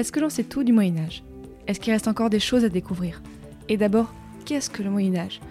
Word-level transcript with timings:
Est-ce 0.00 0.12
que 0.12 0.20
l'on 0.20 0.30
sait 0.30 0.44
tout 0.44 0.64
du 0.64 0.72
Moyen 0.72 0.96
Âge? 0.96 1.22
Est-ce 1.66 1.78
qu'il 1.78 1.92
reste 1.92 2.08
encore 2.08 2.30
des 2.30 2.40
choses 2.40 2.64
à 2.64 2.70
découvrir? 2.70 3.20
Et 3.68 3.76
d'abord, 3.76 4.14
qu'est-ce 4.46 4.70
que 4.70 4.82
le 4.82 4.88
Moyen 4.88 5.14
Âge? 5.14 5.42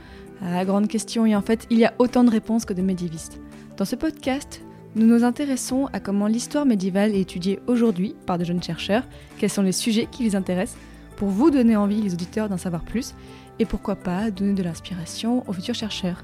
Ah, 0.41 0.65
grande 0.65 0.87
question, 0.87 1.27
et 1.27 1.35
en 1.35 1.43
fait, 1.43 1.67
il 1.69 1.77
y 1.77 1.85
a 1.85 1.93
autant 1.99 2.23
de 2.23 2.31
réponses 2.31 2.65
que 2.65 2.73
de 2.73 2.81
médiévistes. 2.81 3.39
Dans 3.77 3.85
ce 3.85 3.95
podcast, 3.95 4.63
nous 4.95 5.05
nous 5.05 5.23
intéressons 5.23 5.87
à 5.93 5.99
comment 5.99 6.25
l'histoire 6.25 6.65
médiévale 6.65 7.13
est 7.13 7.21
étudiée 7.21 7.59
aujourd'hui 7.67 8.15
par 8.25 8.39
de 8.39 8.43
jeunes 8.43 8.63
chercheurs, 8.63 9.03
quels 9.37 9.51
sont 9.51 9.61
les 9.61 9.71
sujets 9.71 10.07
qui 10.11 10.23
les 10.23 10.35
intéressent, 10.35 10.79
pour 11.15 11.29
vous 11.29 11.51
donner 11.51 11.75
envie, 11.75 12.01
les 12.01 12.15
auditeurs, 12.15 12.49
d'en 12.49 12.57
savoir 12.57 12.81
plus, 12.81 13.13
et 13.59 13.65
pourquoi 13.65 13.97
pas 13.97 14.31
donner 14.31 14.53
de 14.53 14.63
l'inspiration 14.63 15.47
aux 15.47 15.53
futurs 15.53 15.75
chercheurs. 15.75 16.23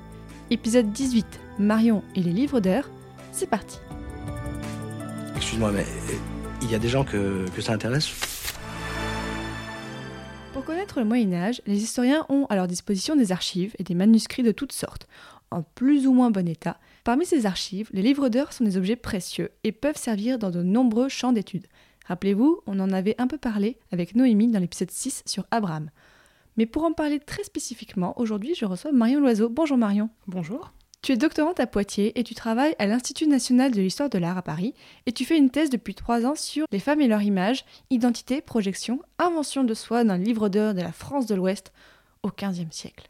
Épisode 0.50 0.92
18, 0.92 1.28
Marion 1.60 2.02
et 2.16 2.24
les 2.24 2.34
livres 2.34 2.60
d'heures, 2.60 2.90
c'est 3.32 3.52
parti 3.52 3.78
Excuse-moi, 5.36 5.72
mais 5.72 5.86
il 6.66 6.72
y 6.72 6.76
a 6.76 6.80
des 6.80 6.90
gens 6.90 7.04
que, 7.04 7.46
que 7.56 7.62
ça 7.62 7.74
intéresse 7.74 8.10
Pour 10.52 10.66
connaître 10.66 11.00
le 11.00 11.06
Moyen 11.06 11.32
Âge, 11.34 11.62
les 11.68 11.84
historiens 11.84 12.26
ont 12.28 12.48
à 12.48 12.56
leur 12.56 12.68
disposition 12.68 13.16
des 13.16 13.32
archives 13.32 13.76
et 13.78 13.84
des 13.84 13.94
manuscrits 13.94 14.42
de 14.42 14.52
toutes 14.52 14.72
sortes, 14.72 15.08
en 15.52 15.62
plus 15.62 16.08
ou 16.08 16.14
moins 16.14 16.32
bon 16.32 16.48
état. 16.48 16.80
Parmi 17.04 17.26
ces 17.26 17.46
archives, 17.46 17.90
les 17.94 18.02
livres 18.02 18.30
d'heures 18.30 18.52
sont 18.52 18.64
des 18.64 18.78
objets 18.78 18.96
précieux 18.96 19.52
et 19.64 19.72
peuvent 19.72 19.98
servir 19.98 20.40
dans 20.40 20.50
de 20.50 20.64
nombreux 20.64 21.08
champs 21.08 21.34
d'études. 21.34 21.68
Rappelez-vous, 22.08 22.62
on 22.66 22.80
en 22.80 22.92
avait 22.92 23.16
un 23.20 23.28
peu 23.28 23.38
parlé 23.38 23.78
avec 23.92 24.16
Noémie 24.16 24.48
dans 24.48 24.60
l'épisode 24.60 24.92
6 24.92 25.22
sur 25.28 25.46
Abraham. 25.52 25.92
Mais 26.58 26.66
pour 26.66 26.84
en 26.84 26.94
parler 26.94 27.20
très 27.20 27.44
spécifiquement, 27.44 28.20
aujourd'hui 28.20 28.56
je 28.56 28.66
reçois 28.66 28.92
Marion 28.92 29.20
Loiseau. 29.20 29.50
Bonjour 29.50 29.78
Marion. 29.78 30.10
Bonjour. 30.28 30.74
Tu 31.06 31.12
es 31.12 31.18
doctorante 31.18 31.60
à 31.60 31.68
Poitiers 31.68 32.20
et 32.20 32.24
tu 32.24 32.34
travailles 32.34 32.74
à 32.80 32.88
l'Institut 32.88 33.28
national 33.28 33.72
de 33.72 33.80
l'histoire 33.80 34.10
de 34.10 34.18
l'art 34.18 34.40
à 34.40 34.42
Paris 34.42 34.74
et 35.06 35.12
tu 35.12 35.24
fais 35.24 35.38
une 35.38 35.52
thèse 35.52 35.70
depuis 35.70 35.94
trois 35.94 36.26
ans 36.26 36.34
sur 36.34 36.66
les 36.72 36.80
femmes 36.80 37.00
et 37.00 37.08
leur 37.08 37.22
image, 37.22 37.64
identité, 37.92 38.42
projection, 38.42 39.00
invention 39.20 39.64
de 39.64 39.76
soi 39.76 40.04
d'un 40.04 40.18
livre 40.18 40.50
d'heures 40.50 40.74
de 40.74 40.82
la 40.82 40.92
France 40.92 41.28
de 41.28 41.36
l'Ouest 41.36 41.72
au 42.24 42.32
XVe 42.32 42.72
siècle. 42.72 43.08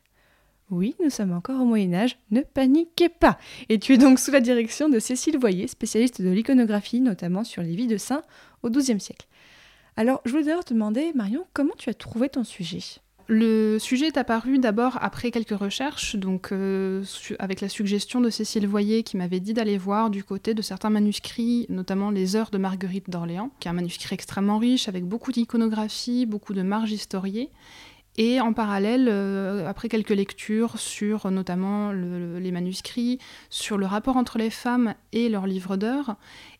Oui, 0.69 0.97
nous 1.01 1.09
sommes 1.09 1.31
encore 1.31 1.61
au 1.61 1.63
Moyen 1.63 1.93
Âge, 1.93 2.17
ne 2.31 2.41
paniquez 2.41 3.07
pas 3.07 3.37
Et 3.69 3.79
tu 3.79 3.93
es 3.93 3.97
donc 3.97 4.19
sous 4.19 4.31
la 4.31 4.41
direction 4.41 4.89
de 4.89 4.99
Cécile 4.99 5.37
Voyer, 5.37 5.69
spécialiste 5.69 6.21
de 6.21 6.31
l'iconographie, 6.31 6.99
notamment 6.99 7.45
sur 7.45 7.61
les 7.61 7.77
vies 7.77 7.87
de 7.87 7.95
saints 7.95 8.23
au 8.61 8.69
XIIe 8.69 8.99
siècle. 8.99 9.25
Alors, 9.95 10.19
je 10.25 10.31
voulais 10.31 10.43
d'ailleurs 10.43 10.65
te 10.65 10.73
demander, 10.73 11.13
Marion, 11.15 11.47
comment 11.53 11.75
tu 11.77 11.89
as 11.89 11.93
trouvé 11.93 12.27
ton 12.27 12.43
sujet? 12.43 12.99
Le 13.27 13.79
sujet 13.79 14.05
est 14.05 14.17
apparu 14.17 14.59
d'abord 14.59 14.99
après 15.01 15.31
quelques 15.31 15.57
recherches, 15.57 16.15
donc 16.15 16.51
euh, 16.51 17.03
avec 17.39 17.59
la 17.59 17.69
suggestion 17.69 18.21
de 18.21 18.29
Cécile 18.29 18.67
Voyer 18.67 19.01
qui 19.01 19.17
m'avait 19.17 19.39
dit 19.39 19.55
d'aller 19.55 19.79
voir 19.79 20.11
du 20.11 20.23
côté 20.23 20.53
de 20.53 20.61
certains 20.61 20.91
manuscrits, 20.91 21.65
notamment 21.69 22.11
les 22.11 22.35
Heures 22.35 22.51
de 22.51 22.59
Marguerite 22.59 23.09
d'Orléans, 23.09 23.49
qui 23.59 23.67
est 23.67 23.71
un 23.71 23.73
manuscrit 23.73 24.13
extrêmement 24.13 24.59
riche 24.59 24.87
avec 24.87 25.05
beaucoup 25.05 25.31
d'iconographie, 25.31 26.27
beaucoup 26.27 26.53
de 26.53 26.61
marges 26.61 26.91
historiées. 26.91 27.49
Et 28.17 28.39
en 28.39 28.53
parallèle, 28.53 29.07
euh, 29.09 29.67
après 29.67 29.89
quelques 29.89 30.11
lectures 30.11 30.77
sur 30.79 31.29
notamment 31.31 31.91
les 31.91 32.51
manuscrits, 32.51 33.19
sur 33.49 33.77
le 33.77 33.87
rapport 33.87 34.17
entre 34.17 34.37
les 34.37 34.51
femmes 34.51 34.93
et 35.11 35.29
leurs 35.29 35.47
livres 35.47 35.77
d'heures, 35.77 36.15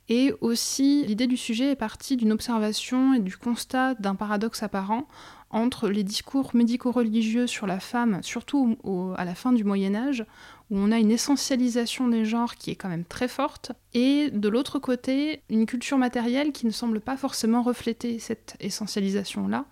et 0.09 0.33
aussi 0.41 1.03
l'idée 1.05 1.27
du 1.27 1.38
sujet 1.38 1.71
est 1.71 1.75
partie 1.75 2.17
d'une 2.17 2.31
observation 2.31 3.13
et 3.13 3.19
du 3.19 3.38
constat 3.38 3.95
d'un 3.95 4.16
paradoxe 4.16 4.63
apparent 4.63 5.07
entre 5.49 5.89
les 5.89 6.03
discours 6.03 6.51
médico-religieux 6.53 7.47
sur 7.47 7.66
la 7.66 7.79
femme, 7.79 8.19
surtout 8.21 8.77
à 9.17 9.25
la 9.25 9.35
fin 9.35 9.53
du 9.53 9.63
Moyen 9.63 9.95
Âge, 9.95 10.25
où 10.69 10.77
on 10.77 10.91
a 10.91 10.97
une 10.97 11.11
essentialisation 11.11 12.07
des 12.07 12.25
genres 12.25 12.55
qui 12.55 12.71
est 12.71 12.75
quand 12.75 12.89
même 12.89 13.05
très 13.05 13.27
forte, 13.27 13.71
et 13.93 14.31
de 14.31 14.49
l'autre 14.49 14.79
côté, 14.79 15.43
une 15.49 15.66
culture 15.66 15.97
matérielle 15.97 16.51
qui 16.51 16.66
ne 16.66 16.72
semble 16.72 16.99
pas 16.99 17.16
forcément 17.16 17.61
refléter 17.61 18.19
cette 18.19 18.57
essentialisation-là 18.59 19.66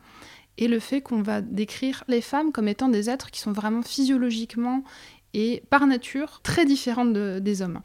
et 0.58 0.68
le 0.68 0.80
fait 0.80 1.02
qu'on 1.02 1.22
va 1.22 1.42
décrire 1.42 2.04
les 2.08 2.22
femmes 2.22 2.52
comme 2.52 2.68
étant 2.68 2.90
des 2.90 3.10
êtres 3.10 3.32
qui 3.32 3.40
sont 3.40 3.52
vraiment 3.52 3.82
physiologiquement 3.82 4.84
et 5.34 5.64
par 5.70 5.88
nature 5.88 6.42
très 6.44 6.66
différentes 6.66 7.14
des 7.14 7.62
hommes. 7.62 7.82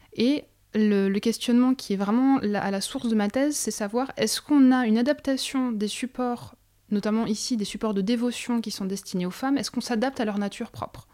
Le, 0.73 1.17
questionnement 1.19 1.73
qui 1.73 1.93
est 1.93 1.97
vraiment 1.97 2.37
à 2.37 2.71
la 2.71 2.81
source 2.81 3.07
de 3.07 3.15
ma 3.15 3.29
thèse, 3.29 3.55
c'est 3.55 3.71
savoir 3.71 4.11
est-ce 4.17 4.41
qu'on 4.41 4.71
a 4.71 4.85
une 4.85 4.97
adaptation 4.97 5.71
des 5.71 5.87
supports, 5.87 6.55
notamment 6.91 7.25
ici 7.25 7.57
des 7.57 7.65
supports 7.65 7.93
de 7.93 8.01
dévotion 8.01 8.61
qui 8.61 8.71
sont 8.71 8.85
destinés 8.85 9.25
aux 9.25 9.31
femmes, 9.31 9.57
est-ce 9.57 9.71
qu'on 9.71 9.81
s'adapte 9.81 10.19
à 10.19 10.25
leur 10.25 10.37
nature 10.37 10.71
propre? 10.71 11.07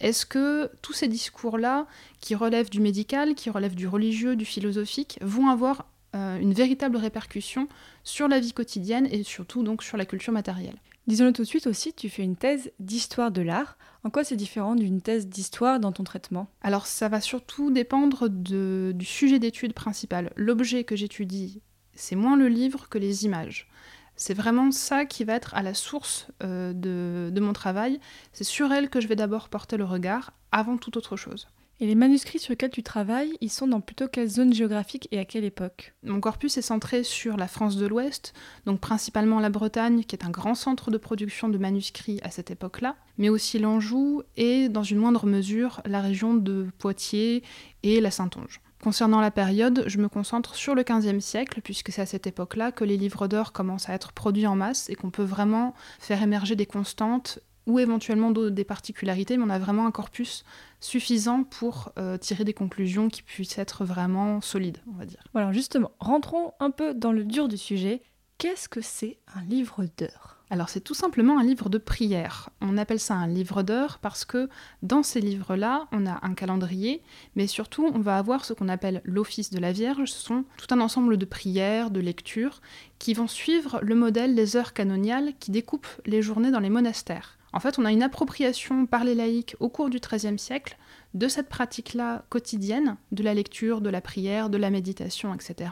Est-ce 0.00 0.26
que 0.26 0.70
tous 0.82 0.92
ces 0.92 1.08
discours-là, 1.08 1.86
qui 2.20 2.34
relèvent 2.34 2.70
du 2.70 2.80
médical, 2.80 3.34
qui 3.34 3.50
relèvent 3.50 3.76
du 3.76 3.86
religieux, 3.86 4.36
du 4.36 4.44
philosophique, 4.44 5.18
vont 5.20 5.48
avoir 5.48 5.86
euh, 6.16 6.38
une 6.38 6.52
véritable 6.52 6.96
répercussion 6.96 7.68
sur 8.02 8.26
la 8.26 8.40
vie 8.40 8.52
quotidienne 8.52 9.06
et 9.10 9.22
surtout 9.22 9.62
donc 9.62 9.82
sur 9.82 9.96
la 9.96 10.04
culture 10.04 10.32
matérielle? 10.32 10.78
Disons-le 11.06 11.32
tout 11.32 11.42
de 11.42 11.46
suite 11.46 11.66
aussi, 11.66 11.92
tu 11.92 12.08
fais 12.08 12.22
une 12.22 12.36
thèse 12.36 12.72
d'histoire 12.80 13.30
de 13.30 13.42
l'art. 13.42 13.76
En 14.04 14.10
quoi 14.10 14.24
c'est 14.24 14.36
différent 14.36 14.74
d'une 14.74 15.02
thèse 15.02 15.28
d'histoire 15.28 15.78
dans 15.78 15.92
ton 15.92 16.02
traitement? 16.02 16.48
Alors 16.62 16.86
ça 16.86 17.08
va 17.08 17.20
surtout 17.20 17.70
dépendre 17.70 18.28
du 18.30 19.04
sujet 19.04 19.38
d'étude 19.38 19.74
principal. 19.74 20.32
L'objet 20.36 20.84
que 20.84 20.96
j'étudie, 20.96 21.60
c'est 21.94 22.16
moins 22.16 22.36
le 22.36 22.48
livre 22.48 22.88
que 22.88 22.98
les 22.98 23.26
images. 23.26 23.68
C'est 24.16 24.34
vraiment 24.34 24.70
ça 24.70 25.04
qui 25.04 25.24
va 25.24 25.34
être 25.34 25.54
à 25.54 25.62
la 25.62 25.74
source 25.74 26.28
euh, 26.42 26.72
de, 26.72 27.30
de 27.34 27.40
mon 27.40 27.52
travail. 27.52 27.98
C'est 28.32 28.44
sur 28.44 28.72
elle 28.72 28.88
que 28.88 29.00
je 29.00 29.08
vais 29.08 29.16
d'abord 29.16 29.48
porter 29.48 29.76
le 29.76 29.84
regard 29.84 30.32
avant 30.52 30.76
toute 30.76 30.96
autre 30.96 31.16
chose. 31.16 31.48
Et 31.80 31.86
les 31.86 31.96
manuscrits 31.96 32.38
sur 32.38 32.52
lesquels 32.52 32.70
tu 32.70 32.84
travailles, 32.84 33.36
ils 33.40 33.50
sont 33.50 33.66
dans 33.66 33.80
plutôt 33.80 34.06
quelle 34.06 34.28
zone 34.28 34.54
géographique 34.54 35.08
et 35.10 35.18
à 35.18 35.24
quelle 35.24 35.44
époque 35.44 35.94
Mon 36.04 36.20
corpus 36.20 36.56
est 36.56 36.62
centré 36.62 37.02
sur 37.02 37.36
la 37.36 37.48
France 37.48 37.76
de 37.76 37.86
l'Ouest, 37.86 38.32
donc 38.64 38.80
principalement 38.80 39.40
la 39.40 39.50
Bretagne, 39.50 40.04
qui 40.04 40.14
est 40.14 40.24
un 40.24 40.30
grand 40.30 40.54
centre 40.54 40.92
de 40.92 40.98
production 40.98 41.48
de 41.48 41.58
manuscrits 41.58 42.20
à 42.22 42.30
cette 42.30 42.52
époque-là, 42.52 42.94
mais 43.18 43.28
aussi 43.28 43.58
l'Anjou 43.58 44.22
et, 44.36 44.68
dans 44.68 44.84
une 44.84 44.98
moindre 44.98 45.26
mesure, 45.26 45.80
la 45.84 46.00
région 46.00 46.34
de 46.34 46.68
Poitiers 46.78 47.42
et 47.82 48.00
la 48.00 48.12
Saintonge. 48.12 48.60
Concernant 48.84 49.20
la 49.20 49.30
période, 49.30 49.82
je 49.86 49.98
me 49.98 50.08
concentre 50.08 50.54
sur 50.54 50.74
le 50.74 50.84
XVe 50.84 51.18
siècle, 51.18 51.60
puisque 51.64 51.90
c'est 51.90 52.02
à 52.02 52.06
cette 52.06 52.26
époque-là 52.26 52.70
que 52.70 52.84
les 52.84 52.98
livres 52.98 53.26
d'or 53.28 53.52
commencent 53.52 53.88
à 53.88 53.94
être 53.94 54.12
produits 54.12 54.46
en 54.46 54.56
masse 54.56 54.90
et 54.90 54.94
qu'on 54.94 55.10
peut 55.10 55.24
vraiment 55.24 55.74
faire 55.98 56.22
émerger 56.22 56.54
des 56.54 56.66
constantes 56.66 57.40
ou 57.66 57.78
éventuellement 57.78 58.30
des 58.30 58.64
particularités, 58.64 59.36
mais 59.36 59.44
on 59.44 59.50
a 59.50 59.58
vraiment 59.58 59.86
un 59.86 59.90
corpus 59.90 60.44
suffisant 60.80 61.44
pour 61.44 61.92
euh, 61.98 62.18
tirer 62.18 62.44
des 62.44 62.54
conclusions 62.54 63.08
qui 63.08 63.22
puissent 63.22 63.58
être 63.58 63.84
vraiment 63.84 64.40
solides, 64.40 64.78
on 64.92 64.98
va 64.98 65.06
dire. 65.06 65.24
Voilà, 65.32 65.52
justement, 65.52 65.92
rentrons 65.98 66.52
un 66.60 66.70
peu 66.70 66.94
dans 66.94 67.12
le 67.12 67.24
dur 67.24 67.48
du 67.48 67.56
sujet. 67.56 68.02
Qu'est-ce 68.38 68.68
que 68.68 68.80
c'est 68.80 69.18
un 69.34 69.42
livre 69.44 69.86
d'heures? 69.96 70.34
Alors 70.50 70.68
c'est 70.68 70.80
tout 70.80 70.94
simplement 70.94 71.38
un 71.38 71.42
livre 71.42 71.70
de 71.70 71.78
prière. 71.78 72.50
On 72.60 72.76
appelle 72.76 73.00
ça 73.00 73.14
un 73.14 73.26
livre 73.26 73.62
d'heures 73.62 73.98
parce 73.98 74.24
que 74.24 74.48
dans 74.82 75.02
ces 75.02 75.20
livres-là, 75.20 75.88
on 75.90 76.06
a 76.06 76.18
un 76.22 76.34
calendrier, 76.34 77.02
mais 77.34 77.46
surtout 77.46 77.90
on 77.92 77.98
va 77.98 78.18
avoir 78.18 78.44
ce 78.44 78.52
qu'on 78.52 78.68
appelle 78.68 79.00
l'office 79.04 79.50
de 79.50 79.58
la 79.58 79.72
Vierge. 79.72 80.10
Ce 80.10 80.20
sont 80.20 80.44
tout 80.58 80.72
un 80.72 80.80
ensemble 80.80 81.16
de 81.16 81.24
prières, 81.24 81.90
de 81.90 82.00
lectures, 82.00 82.60
qui 82.98 83.14
vont 83.14 83.26
suivre 83.26 83.80
le 83.82 83.94
modèle 83.94 84.34
des 84.34 84.56
heures 84.56 84.74
canoniales 84.74 85.32
qui 85.40 85.50
découpent 85.50 85.88
les 86.04 86.20
journées 86.22 86.50
dans 86.50 86.60
les 86.60 86.70
monastères. 86.70 87.38
En 87.54 87.60
fait, 87.60 87.78
on 87.78 87.84
a 87.84 87.92
une 87.92 88.02
appropriation 88.02 88.84
par 88.84 89.04
les 89.04 89.14
laïcs 89.14 89.54
au 89.60 89.68
cours 89.68 89.88
du 89.88 90.00
XIIIe 90.00 90.40
siècle 90.40 90.76
de 91.14 91.28
cette 91.28 91.48
pratique-là 91.48 92.24
quotidienne, 92.28 92.96
de 93.12 93.22
la 93.22 93.32
lecture, 93.32 93.80
de 93.80 93.90
la 93.90 94.00
prière, 94.00 94.50
de 94.50 94.58
la 94.58 94.70
méditation, 94.70 95.32
etc., 95.32 95.70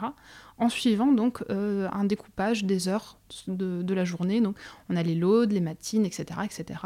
en 0.57 0.69
suivant 0.69 1.11
donc 1.11 1.43
euh, 1.49 1.87
un 1.91 2.03
découpage 2.03 2.63
des 2.63 2.87
heures 2.87 3.17
de, 3.47 3.93
la 3.93 4.05
journée. 4.05 4.41
Donc 4.41 4.57
on 4.89 4.95
a 4.95 5.03
les 5.03 5.15
laudes, 5.15 5.51
les 5.51 5.61
matines, 5.61 6.05
etc., 6.05 6.41
etc. 6.43 6.79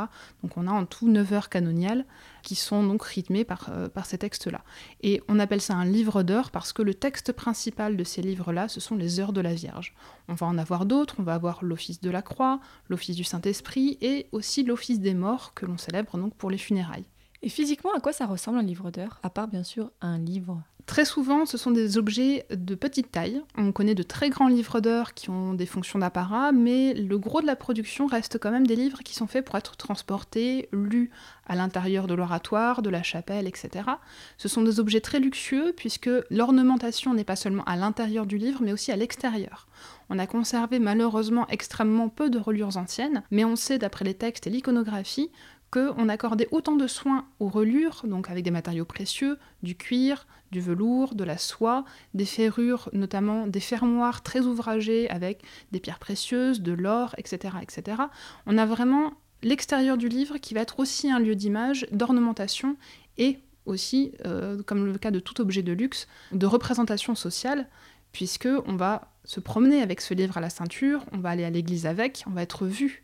Donc 0.44 0.58
on 0.58 0.68
a 0.68 0.72
en 0.72 0.86
tout 0.86 1.10
9 1.10 1.34
heures 1.34 1.50
canoniales 1.50 2.06
qui 2.44 2.56
sont 2.56 2.84
donc 2.84 3.04
rythmées 3.04 3.44
par, 3.44 3.68
euh, 3.70 3.90
par 3.90 4.06
ces 4.06 4.18
textes-là. 4.18 4.64
Et 5.02 5.22
on 5.28 5.40
appelle 5.40 5.62
ça 5.62 5.76
un 5.76 5.86
livre 5.86 6.24
d'heures 6.24 6.52
parce 6.52 6.74
que 6.74 6.82
le 6.82 6.94
texte 6.94 7.32
principal 7.34 7.98
de 7.98 8.04
ces 8.04 8.22
livres-là, 8.22 8.68
ce 8.68 8.80
sont 8.80 8.96
les 8.96 9.20
heures 9.20 9.34
de 9.34 9.42
la 9.42 9.54
Vierge. 9.54 9.94
On 10.28 10.34
va 10.34 10.48
en 10.48 10.58
avoir 10.58 10.86
d'autres, 10.86 11.16
on 11.20 11.24
va 11.24 11.34
avoir 11.34 11.64
l'office 11.64 12.02
de 12.02 12.10
la 12.10 12.22
croix, 12.22 12.60
l'office 12.90 13.16
du 13.16 13.24
Saint-Esprit 13.24 13.98
et 14.02 14.28
aussi 14.32 14.64
l'office 14.64 15.00
des 15.00 15.14
morts 15.14 15.54
que 15.54 15.66
l'on 15.66 15.78
célèbre 15.78 16.18
donc 16.18 16.36
pour 16.36 16.50
les 16.50 16.58
funérailles. 16.58 17.06
Et 17.44 17.50
physiquement, 17.50 17.94
à 17.94 18.00
quoi 18.00 18.14
ça 18.14 18.26
ressemble 18.26 18.58
un 18.58 18.64
livre 18.64 18.90
d'heures? 18.92 19.20
À 19.24 19.30
part 19.30 19.48
bien 19.48 19.64
sûr 19.64 19.92
un 20.02 20.18
livre 20.18 20.62
Très 20.88 21.04
souvent, 21.04 21.46
ce 21.46 21.58
sont 21.58 21.72
des 21.72 21.98
objets 21.98 22.46
de 22.50 22.74
petite 22.74 23.12
taille. 23.12 23.42
On 23.58 23.74
connaît 23.74 23.94
de 23.94 24.04
très 24.04 24.30
grands 24.30 24.48
livres 24.48 24.80
d'heures 24.80 25.14
qui 25.14 25.30
ont 25.30 25.54
des 25.54 25.66
fonctions 25.66 26.00
d'apparat, 26.00 26.54
mais 26.54 26.94
le 26.94 27.20
gros 27.20 27.42
de 27.42 27.46
la 27.46 27.58
production 27.58 28.08
reste 28.08 28.40
quand 28.40 28.52
même 28.52 28.66
des 28.66 28.78
livres 28.78 29.04
qui 29.04 29.14
sont 29.14 29.28
faits 29.28 29.44
pour 29.44 29.58
être 29.58 29.76
transportés, 29.76 30.70
lus 30.72 31.12
à 31.46 31.58
l'intérieur 31.58 32.08
de 32.08 32.14
l'oratoire, 32.14 32.82
de 32.82 32.90
la 32.90 33.04
chapelle, 33.04 33.48
etc. 33.48 33.84
Ce 34.38 34.48
sont 34.48 34.62
des 34.62 34.80
objets 34.80 35.02
très 35.02 35.20
luxueux 35.20 35.74
puisque 35.76 36.10
l'ornementation 36.30 37.14
n'est 37.14 37.26
pas 37.26 37.36
seulement 37.36 37.66
à 37.66 37.76
l'intérieur 37.76 38.26
du 38.26 38.38
livre, 38.38 38.62
mais 38.64 38.72
aussi 38.72 38.94
à 38.94 38.96
l'extérieur. 38.96 39.68
On 40.10 40.18
a 40.18 40.26
conservé 40.26 40.80
malheureusement 40.80 41.48
extrêmement 41.50 42.08
peu 42.08 42.30
de 42.30 42.40
reliures 42.40 42.78
anciennes, 42.78 43.24
mais 43.30 43.44
on 43.44 43.58
sait 43.58 43.78
d'après 43.78 44.06
les 44.06 44.14
textes 44.14 44.48
et 44.48 44.50
l'iconographie 44.50 45.32
qu'on 45.70 46.08
accordait 46.08 46.48
autant 46.52 46.76
de 46.76 46.88
soins 46.88 47.26
aux 47.40 47.50
reliures, 47.50 48.04
donc 48.06 48.30
avec 48.30 48.44
des 48.44 48.52
matériaux 48.52 48.86
précieux, 48.86 49.38
du 49.64 49.76
cuir, 49.76 50.26
du 50.52 50.62
velours, 50.62 51.16
de 51.16 51.24
la 51.24 51.38
soie, 51.38 51.86
des 52.14 52.26
ferrures, 52.26 52.90
notamment 52.94 53.48
des 53.48 53.60
fermoirs 53.60 54.24
très 54.24 54.42
ouvragés 54.42 55.10
avec 55.10 55.44
des 55.72 55.80
pierres 55.80 56.00
précieuses, 56.00 56.62
de 56.62 56.74
l'or, 56.74 57.16
etc., 57.18 57.56
etc. 57.62 58.04
On 58.46 58.58
a 58.58 58.66
vraiment 58.66 59.14
l'extérieur 59.44 59.98
du 59.98 60.08
livre 60.08 60.38
qui 60.38 60.54
va 60.54 60.62
être 60.62 60.80
aussi 60.80 61.12
un 61.12 61.20
lieu 61.20 61.36
d'image, 61.36 61.88
d'ornementation 61.92 62.78
et 63.18 63.40
aussi, 63.66 64.14
euh, 64.26 64.62
comme 64.64 64.86
le 64.86 64.98
cas 64.98 65.12
de 65.12 65.20
tout 65.20 65.42
objet 65.42 65.62
de 65.62 65.74
luxe, 65.74 66.08
de 66.32 66.46
représentation 66.46 67.16
sociale, 67.16 67.68
puisque 68.12 68.48
on 68.66 68.76
va 68.76 69.12
se 69.26 69.40
promener 69.40 69.82
avec 69.82 70.02
ce 70.02 70.14
livre 70.14 70.38
à 70.38 70.42
la 70.42 70.50
ceinture, 70.50 71.06
on 71.12 71.18
va 71.18 71.30
aller 71.30 71.44
à 71.44 71.50
l'église 71.50 71.86
avec, 71.86 72.24
on 72.28 72.32
va 72.32 72.42
être 72.42 72.66
vu 72.66 73.04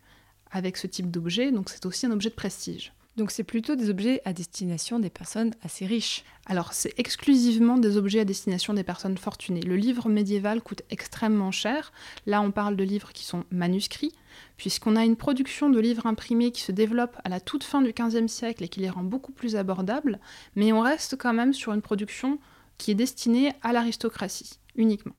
avec 0.49 0.77
ce 0.77 0.87
type 0.87 1.11
d'objet, 1.11 1.51
donc 1.51 1.69
c'est 1.69 1.85
aussi 1.85 2.05
un 2.05 2.11
objet 2.11 2.29
de 2.29 2.35
prestige. 2.35 2.93
Donc 3.15 3.29
c'est 3.29 3.43
plutôt 3.43 3.75
des 3.75 3.91
objets 3.91 4.21
à 4.25 4.33
destination 4.33 4.97
des 4.97 5.11
personnes 5.11 5.53
assez 5.61 5.85
riches. 5.85 6.23
Alors 6.47 6.73
c'est 6.73 6.97
exclusivement 6.97 7.77
des 7.77 7.95
objets 7.95 8.21
à 8.21 8.25
destination 8.25 8.73
des 8.73 8.83
personnes 8.83 9.17
fortunées. 9.17 9.61
Le 9.61 9.75
livre 9.75 10.09
médiéval 10.09 10.61
coûte 10.61 10.81
extrêmement 10.89 11.51
cher. 11.51 11.93
Là 12.25 12.41
on 12.41 12.49
parle 12.51 12.75
de 12.75 12.83
livres 12.83 13.13
qui 13.13 13.23
sont 13.23 13.43
manuscrits, 13.51 14.13
puisqu'on 14.57 14.95
a 14.95 15.05
une 15.05 15.15
production 15.15 15.69
de 15.69 15.79
livres 15.79 16.07
imprimés 16.07 16.51
qui 16.51 16.61
se 16.61 16.71
développe 16.71 17.15
à 17.23 17.29
la 17.29 17.39
toute 17.39 17.63
fin 17.63 17.83
du 17.83 17.93
XVe 17.93 18.27
siècle 18.27 18.63
et 18.63 18.67
qui 18.67 18.79
les 18.79 18.89
rend 18.89 19.03
beaucoup 19.03 19.31
plus 19.31 19.55
abordables, 19.55 20.19
mais 20.55 20.73
on 20.73 20.81
reste 20.81 21.15
quand 21.15 21.33
même 21.33 21.53
sur 21.53 21.71
une 21.71 21.83
production 21.83 22.39
qui 22.79 22.89
est 22.89 22.95
destinée 22.95 23.53
à 23.61 23.73
l'aristocratie 23.73 24.59
uniquement. 24.75 25.13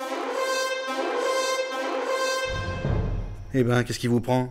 Eh 3.57 3.63
ben, 3.63 3.85
qu'est-ce 3.85 4.01
qui 4.01 4.09
vous 4.09 4.21
prend? 4.21 4.51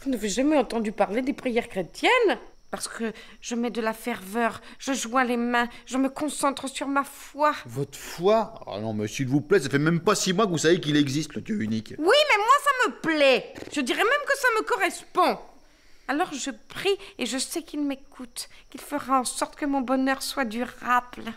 Vous 0.00 0.10
n'avez 0.10 0.30
jamais 0.30 0.56
entendu 0.56 0.90
parler 0.90 1.20
des 1.20 1.34
prières 1.34 1.68
chrétiennes? 1.68 2.38
Parce 2.70 2.86
que 2.86 3.12
je 3.40 3.54
mets 3.54 3.70
de 3.70 3.80
la 3.80 3.94
ferveur, 3.94 4.60
je 4.78 4.92
joins 4.92 5.24
les 5.24 5.38
mains, 5.38 5.68
je 5.86 5.96
me 5.96 6.10
concentre 6.10 6.68
sur 6.68 6.86
ma 6.86 7.02
foi. 7.02 7.54
Votre 7.64 7.96
foi? 7.98 8.60
Ah 8.66 8.78
non, 8.78 8.92
mais 8.92 9.08
s'il 9.08 9.26
vous 9.28 9.40
plaît, 9.40 9.60
ça 9.60 9.70
fait 9.70 9.78
même 9.78 10.00
pas 10.00 10.14
six 10.14 10.34
mois 10.34 10.46
que 10.46 10.50
vous 10.50 10.58
savez 10.58 10.78
qu'il 10.78 10.96
existe, 10.96 11.34
le 11.34 11.40
Dieu 11.40 11.62
unique. 11.62 11.94
Oui, 11.98 12.04
mais 12.06 12.36
moi 12.36 12.56
ça 12.64 12.88
me 12.88 13.00
plaît. 13.00 13.54
Je 13.72 13.80
dirais 13.80 14.04
même 14.04 14.26
que 14.26 14.38
ça 14.38 14.48
me 14.58 14.64
correspond. 14.64 15.38
Alors 16.08 16.32
je 16.32 16.50
prie 16.50 16.96
et 17.18 17.26
je 17.26 17.38
sais 17.38 17.62
qu'il 17.62 17.82
m'écoute, 17.82 18.48
qu'il 18.70 18.80
fera 18.80 19.20
en 19.20 19.24
sorte 19.24 19.56
que 19.56 19.66
mon 19.66 19.80
bonheur 19.80 20.22
soit 20.22 20.44
durable. 20.46 21.32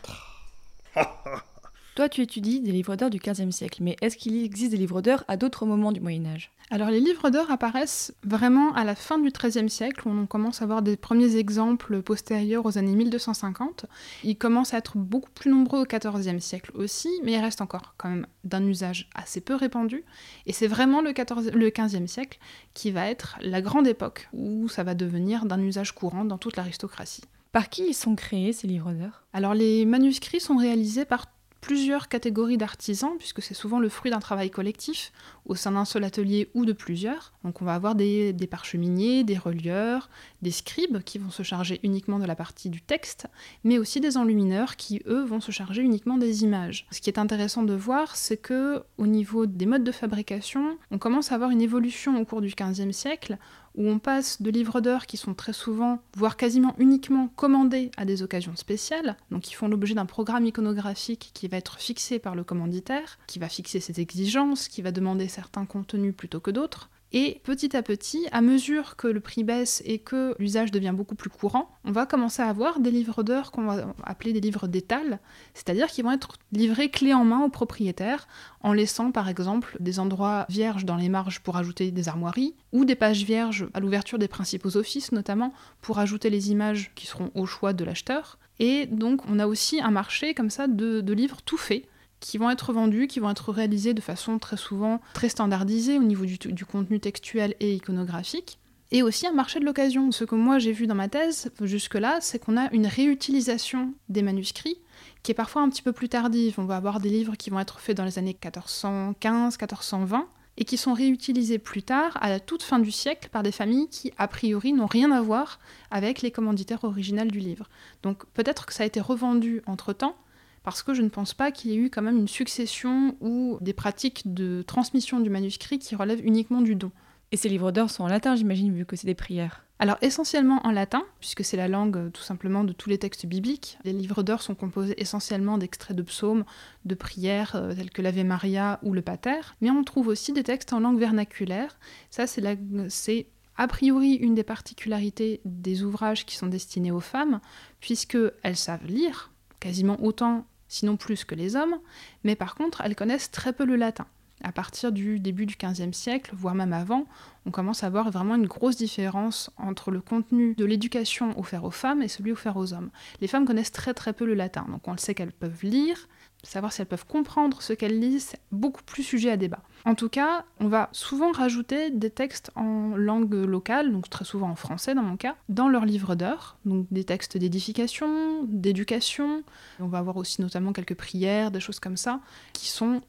Toi, 1.94 2.08
tu 2.08 2.22
étudies 2.22 2.62
des 2.62 2.72
livres 2.72 2.96
d'heures 2.96 3.10
du 3.10 3.20
XVe 3.20 3.52
siècle, 3.52 3.84
mais 3.84 3.98
est-ce 4.02 4.16
qu'il 4.16 4.42
existe 4.42 4.72
des 4.72 4.78
livres 4.78 5.02
d'heures 5.02 5.26
à 5.28 5.36
d'autres 5.36 5.66
moments 5.66 5.92
du 5.92 6.00
Moyen 6.00 6.26
Âge? 6.26 6.50
Alors 6.70 6.90
les 6.90 7.02
livres 7.02 7.30
d'heures 7.30 7.52
apparaissent 7.52 8.14
vraiment 8.24 8.74
à 8.76 8.86
la 8.86 8.96
fin 8.96 9.20
du 9.20 9.30
XIIIe 9.30 9.70
siècle, 9.70 10.08
où 10.08 10.10
on 10.10 10.26
commence 10.26 10.62
à 10.62 10.64
avoir 10.64 10.82
des 10.82 10.96
premiers 10.96 11.36
exemples 11.36 12.02
postérieurs 12.02 12.66
aux 12.66 12.78
années 12.78 12.96
1250. 12.96 13.88
Ils 14.24 14.38
commencent 14.38 14.74
à 14.74 14.78
être 14.78 14.98
beaucoup 14.98 15.32
plus 15.32 15.52
nombreux 15.52 15.82
au 15.82 15.86
XIVe 15.86 16.40
siècle 16.40 16.72
aussi, 16.76 17.10
mais 17.26 17.34
ils 17.34 17.42
restent 17.42 17.60
encore 17.60 17.94
quand 17.98 18.08
même 18.08 18.26
d'un 18.46 18.66
usage 18.66 19.10
assez 19.14 19.42
peu 19.42 19.56
répandu. 19.56 20.06
Et 20.46 20.54
c'est 20.54 20.68
vraiment 20.68 21.02
le, 21.02 21.12
14... 21.12 21.52
le 21.52 21.70
XVe 21.72 22.08
siècle 22.08 22.40
qui 22.74 22.92
va 22.92 23.10
être 23.10 23.38
la 23.42 23.62
grande 23.62 23.86
époque, 23.86 24.30
où 24.32 24.70
ça 24.70 24.84
va 24.84 24.96
devenir 24.96 25.44
d'un 25.46 25.60
usage 25.60 25.92
courant 25.92 26.24
dans 26.24 26.38
toute 26.38 26.56
l'aristocratie. 26.56 27.26
Par 27.52 27.68
qui 27.68 27.90
ils 27.90 27.94
sont 27.94 28.16
créés, 28.16 28.54
ces 28.54 28.68
livres 28.68 28.94
d'heures 28.94 29.26
Alors 29.34 29.54
les 29.54 29.84
manuscrits 29.86 30.40
sont 30.40 30.56
réalisés 30.56 31.04
par 31.04 31.26
plusieurs 31.62 32.08
catégories 32.08 32.58
d'artisans, 32.58 33.14
puisque 33.20 33.42
c'est 33.42 33.54
souvent 33.54 33.80
le 33.80 33.88
fruit 33.88 34.12
d'un 34.12 34.20
travail 34.20 34.50
collectif 34.50 35.14
au 35.46 35.56
sein 35.56 35.72
d'un 35.72 35.86
seul 35.86 36.04
atelier 36.04 36.50
ou 36.56 36.66
de 36.66 36.74
plusieurs. 36.74 37.34
Donc 37.44 37.62
on 37.62 37.66
va 37.66 37.76
avoir 37.76 37.96
des, 37.96 38.34
parcheminiers, 38.50 39.24
des 39.24 39.38
relieurs, 39.38 40.10
des 40.42 40.52
scribes 40.52 41.04
qui 41.04 41.20
vont 41.20 41.30
se 41.30 41.44
charger 41.44 41.80
uniquement 41.84 42.20
de 42.20 42.26
la 42.26 42.36
partie 42.36 42.70
du 42.70 42.82
texte, 42.82 43.28
mais 43.64 43.78
aussi 43.78 44.02
des 44.02 44.18
enlumineurs 44.18 44.76
qui, 44.76 45.02
eux, 45.06 45.24
vont 45.24 45.40
se 45.40 45.52
charger 45.52 45.84
uniquement 45.84 46.18
des 46.18 46.44
images. 46.44 46.88
Ce 46.92 47.00
qui 47.00 47.10
est 47.10 47.20
intéressant 47.20 47.64
de 47.64 47.74
voir, 47.74 48.16
c'est 48.16 48.38
que 48.38 48.84
au 48.98 49.06
niveau 49.06 49.46
des 49.46 49.68
modes 49.68 49.84
de 49.84 49.92
fabrication, 49.92 50.78
on 50.90 50.98
commence 50.98 51.32
à 51.32 51.36
avoir 51.36 51.52
une 51.52 51.62
évolution 51.62 52.20
au 52.20 52.26
cours 52.26 52.42
du 52.42 52.54
XVe 52.56 52.92
siècle 52.92 53.38
où 53.76 53.88
on 53.88 54.00
passe 54.00 54.42
de 54.42 54.50
livres 54.50 54.82
d'heures 54.82 55.06
qui 55.06 55.18
sont 55.18 55.34
très 55.34 55.54
souvent, 55.54 56.00
voire 56.16 56.38
quasiment 56.38 56.76
uniquement 56.78 57.30
commandés 57.36 57.92
à 57.98 58.06
des 58.06 58.24
occasions 58.24 58.56
spéciales, 58.56 59.18
donc 59.30 59.42
qui 59.42 59.54
font 59.54 59.68
l'objet 59.68 59.94
d'un 59.94 60.06
programme 60.06 60.46
iconographique 60.46 61.32
qui 61.34 61.48
va 61.48 61.58
être 61.58 61.80
fixé 61.80 62.20
par 62.20 62.36
le 62.36 62.44
commanditaire, 62.44 63.20
qui 63.28 63.40
va 63.40 63.50
fixer 63.50 63.80
ses 63.80 64.00
exigences, 64.00 64.68
qui 64.68 64.82
va 64.82 64.92
demander 64.92 65.28
certains 65.28 65.66
contenus 65.66 66.16
plutôt 66.16 66.40
que 66.40 66.52
d'autres, 66.52 66.90
et 67.14 67.42
petit 67.44 67.76
à 67.76 67.82
petit, 67.82 68.28
à 68.32 68.42
mesure 68.42 68.96
que 68.96 69.08
le 69.08 69.20
prix 69.20 69.44
baisse 69.44 69.82
et 69.86 70.00
que 70.00 70.36
l'usage 70.40 70.72
devient 70.72 70.94
beaucoup 70.96 71.16
plus 71.16 71.30
courant, 71.30 71.70
on 71.84 71.92
va 71.92 72.06
commencer 72.06 72.42
à 72.42 72.48
avoir 72.48 72.80
des 72.80 72.92
livres 72.92 73.24
d'heures 73.24 73.52
qu'on 73.52 73.66
va 73.66 73.94
appeler 74.04 74.32
des 74.32 74.40
livres 74.40 74.68
d'étal, 74.68 75.20
c'est-à-dire 75.54 75.88
qui 75.88 76.02
vont 76.02 76.12
être 76.12 76.38
livrés 76.54 76.90
clé 76.90 77.14
en 77.14 77.26
main 77.26 77.44
aux 77.44 77.50
propriétaires, 77.50 78.28
en 78.62 78.72
laissant 78.72 79.12
par 79.12 79.28
exemple 79.28 79.76
des 79.80 80.00
endroits 80.00 80.46
vierges 80.50 80.86
dans 80.86 80.96
les 80.96 81.10
marges 81.10 81.42
pour 81.42 81.58
ajouter 81.58 81.92
des 81.92 82.08
armoiries, 82.08 82.56
ou 82.72 82.86
des 82.86 82.96
pages 82.96 83.24
vierges 83.24 83.68
à 83.74 83.80
l'ouverture 83.82 84.20
des 84.20 84.30
principaux 84.30 84.78
offices 84.78 85.12
notamment, 85.12 85.54
pour 85.82 86.00
ajouter 86.00 86.30
les 86.30 86.52
images 86.52 86.92
qui 86.96 87.08
seront 87.08 87.32
au 87.36 87.46
choix 87.46 87.74
de 87.74 87.84
l'acheteur. 87.84 88.38
Et 88.60 88.86
donc 88.86 89.22
on 89.28 89.40
a 89.40 89.48
aussi 89.48 89.82
un 89.82 89.92
marché 89.92 90.34
comme 90.34 90.50
ça 90.50 90.68
de, 90.68 91.02
de 91.02 91.14
livres 91.14 91.42
tout 91.44 91.58
faits, 91.58 91.86
qui 92.22 92.38
vont 92.38 92.50
être 92.50 92.72
vendus, 92.72 93.08
qui 93.08 93.20
vont 93.20 93.30
être 93.30 93.52
réalisés 93.52 93.94
de 93.94 94.00
façon 94.00 94.40
très 94.40 94.56
souvent 94.56 95.02
très 95.14 95.28
standardisée 95.28 95.98
au 95.98 96.04
niveau 96.04 96.24
du, 96.26 96.66
contenu 96.66 97.02
textuel 97.02 97.56
et 97.60 97.74
iconographique. 97.74 98.60
Et 98.94 99.04
aussi 99.04 99.26
un 99.26 99.32
marché 99.32 99.60
de 99.60 99.66
l'occasion. 99.66 100.12
Ce 100.12 100.24
que 100.24 100.36
moi 100.36 100.60
j'ai 100.60 100.72
vu 100.72 100.88
dans 100.88 100.96
ma 100.96 101.10
thèse 101.10 101.52
jusque-là, 101.62 102.20
c'est 102.22 102.40
qu'on 102.40 102.58
a 102.58 102.72
une 102.72 102.88
réutilisation 102.88 103.94
des 104.10 104.22
manuscrits 104.22 104.80
qui 105.24 105.32
est 105.32 105.36
parfois 105.36 105.62
un 105.62 105.70
petit 105.70 105.82
peu 105.82 105.92
plus 105.92 106.10
tardive. 106.10 106.56
On 106.58 106.66
va 106.66 106.78
avoir 106.78 107.00
des 107.00 107.10
livres 107.10 107.36
qui 107.36 107.50
vont 107.50 107.60
être 107.60 107.80
faits 107.80 107.98
dans 107.98 108.06
les 108.06 108.18
années 108.18 108.38
1415, 108.44 109.58
1420 109.60 110.28
et 110.58 110.66
qui 110.66 110.78
sont 110.78 110.94
réutilisés 110.94 111.60
plus 111.60 111.82
tard, 111.82 112.18
à 112.22 112.30
la 112.30 112.40
toute 112.40 112.62
fin 112.62 112.80
du 112.80 112.92
siècle, 112.92 113.30
par 113.32 113.42
des 113.42 113.54
familles 113.54 113.88
qui, 113.90 114.12
a 114.18 114.28
priori, 114.28 114.74
n'ont 114.74 114.86
rien 114.86 115.12
à 115.12 115.22
voir 115.22 115.60
avec 115.90 116.22
les 116.22 116.30
commanditaires 116.30 116.84
originales 116.84 117.32
du 117.32 117.40
livre. 117.40 117.70
Donc 118.04 118.26
peut-être 118.34 118.66
que 118.66 118.74
ça 118.74 118.84
a 118.84 118.86
été 118.86 119.00
revendu 119.00 119.62
entre-temps, 119.66 120.16
parce 120.64 120.84
que 120.84 120.94
je 120.94 121.02
ne 121.02 121.10
pense 121.10 121.34
pas 121.34 121.52
qu'il 121.52 121.72
y 121.72 121.74
ait 121.74 121.78
eu 121.78 121.90
quand 121.90 122.02
même 122.02 122.18
une 122.18 122.28
succession 122.28 123.16
ou 123.20 123.58
des 123.62 123.74
pratiques 123.74 124.34
de 124.34 124.62
transmission 124.62 125.20
du 125.20 125.30
manuscrit 125.30 125.80
qui 125.80 125.96
relèvent 125.96 126.26
uniquement 126.26 126.62
du 126.62 126.76
don. 126.76 126.92
Et 127.32 127.38
ces 127.38 127.48
livres 127.48 127.72
d'heures 127.72 127.90
sont 127.90 128.04
en 128.04 128.08
latin, 128.08 128.36
j'imagine, 128.36 128.74
vu 128.74 128.86
que 128.86 128.96
c'est 128.96 129.08
des 129.08 129.16
prières. 129.16 129.64
Alors 129.80 129.98
essentiellement 130.02 130.60
en 130.64 130.72
latin, 130.72 131.02
puisque 131.20 131.44
c'est 131.44 131.58
la 131.58 131.68
langue 131.68 132.12
tout 132.12 132.22
simplement 132.22 132.64
de 132.64 132.74
tous 132.74 132.90
les 132.90 133.00
textes 133.00 133.26
bibliques. 133.26 133.80
Les 133.84 133.94
livres 133.94 134.22
d'heures 134.22 134.44
sont 134.44 134.54
composés 134.54 134.94
essentiellement 135.02 135.58
d'extraits 135.58 135.98
de 135.98 136.04
psaumes, 136.04 136.44
de 136.86 136.94
prières 136.94 137.56
euh, 137.56 137.74
telles 137.74 137.90
que 137.90 138.04
l'Ave 138.04 138.24
Maria 138.24 138.80
ou 138.84 138.94
le 138.94 139.02
Pater, 139.02 139.40
mais 139.60 139.72
on 139.72 139.84
trouve 139.84 140.10
aussi 140.10 140.34
des 140.34 140.44
textes 140.44 140.74
en 140.74 140.82
langue 140.82 141.00
vernaculaire. 141.00 141.80
Ça, 142.12 142.28
c'est 142.28 142.42
la... 142.42 142.56
c'est 142.90 143.28
a 143.58 143.68
priori 143.68 144.14
une 144.14 144.36
des 144.36 144.44
particularités 144.44 145.42
des 145.46 145.84
ouvrages 145.84 146.26
qui 146.26 146.36
sont 146.36 146.48
destinés 146.48 146.92
aux 146.92 147.00
femmes, 147.00 147.40
puisqu'elles 147.80 148.58
savent 148.58 148.86
lire 148.86 149.32
quasiment 149.60 150.04
autant 150.04 150.46
sinon 150.72 150.96
plus 150.96 151.26
que 151.26 151.36
les 151.36 151.56
hommes, 151.56 151.76
mais 152.24 152.36
par 152.36 152.56
contre, 152.56 152.82
elles 152.82 152.96
connaissent 152.96 153.30
très 153.30 153.52
peu 153.52 153.66
le 153.66 153.76
latin. 153.76 154.08
À 154.44 154.52
partir 154.52 154.92
du 154.92 155.20
début 155.20 155.46
du 155.46 155.56
XVe 155.62 155.92
siècle, 155.92 156.32
voire 156.34 156.56
même 156.56 156.74
avant, 156.74 157.06
on 157.46 157.52
commence 157.52 157.84
à 157.84 157.90
voir 157.90 158.10
vraiment 158.10 158.36
une 158.36 158.48
grosse 158.48 158.78
différence 158.78 159.52
entre 159.58 159.92
le 159.92 160.02
contenu 160.02 160.56
de 160.56 160.66
l'éducation 160.66 161.38
offert 161.38 161.64
aux 161.64 161.72
femmes 161.72 162.02
et 162.02 162.08
celui 162.08 162.32
offert 162.32 162.58
aux 162.58 162.74
hommes. 162.74 162.90
Les 163.20 163.28
femmes 163.28 163.46
connaissent 163.46 163.72
très 163.72 163.94
très 163.94 164.14
peu 164.14 164.26
le 164.26 164.34
latin, 164.34 164.66
donc 164.70 164.88
on 164.88 164.94
le 164.94 164.98
sait 164.98 165.14
qu'elles 165.14 165.34
peuvent 165.34 165.64
lire, 165.64 166.08
savoir 166.44 166.74
si 166.74 166.82
elles 166.82 166.88
peuvent 166.88 167.06
comprendre 167.06 167.62
ce 167.62 167.74
qu'elles 167.74 168.00
lisent, 168.00 168.30
c'est 168.32 168.42
beaucoup 168.52 168.84
plus 168.84 169.04
sujet 169.04 169.32
à 169.32 169.38
débat. 169.38 169.62
En 169.86 169.96
tout 169.96 170.10
cas, 170.10 170.46
on 170.60 170.68
va 170.68 170.90
souvent 170.92 171.32
rajouter 171.32 171.90
des 171.92 172.10
textes 172.10 172.52
en 172.56 172.96
langue 172.96 173.34
locale, 173.34 173.92
donc 173.92 174.10
très 174.10 174.26
souvent 174.26 174.50
en 174.50 174.56
français 174.56 174.96
dans 174.96 175.04
mon 175.04 175.18
cas, 175.18 175.36
dans 175.50 175.70
leurs 175.70 175.86
livres 175.86 176.16
d'heures, 176.16 176.58
donc 176.66 176.88
des 176.92 177.04
textes 177.04 177.38
d'édification, 177.38 178.44
d'éducation. 178.44 179.44
On 179.80 179.88
va 179.88 180.00
avoir 180.00 180.18
aussi 180.18 180.42
notamment 180.42 180.74
quelques 180.74 180.96
prières, 180.96 181.52
des 181.52 181.60
choses 181.60 181.80
comme 181.80 181.98
ça, 181.98 182.20
qui 182.54 182.68
sont 182.68 183.02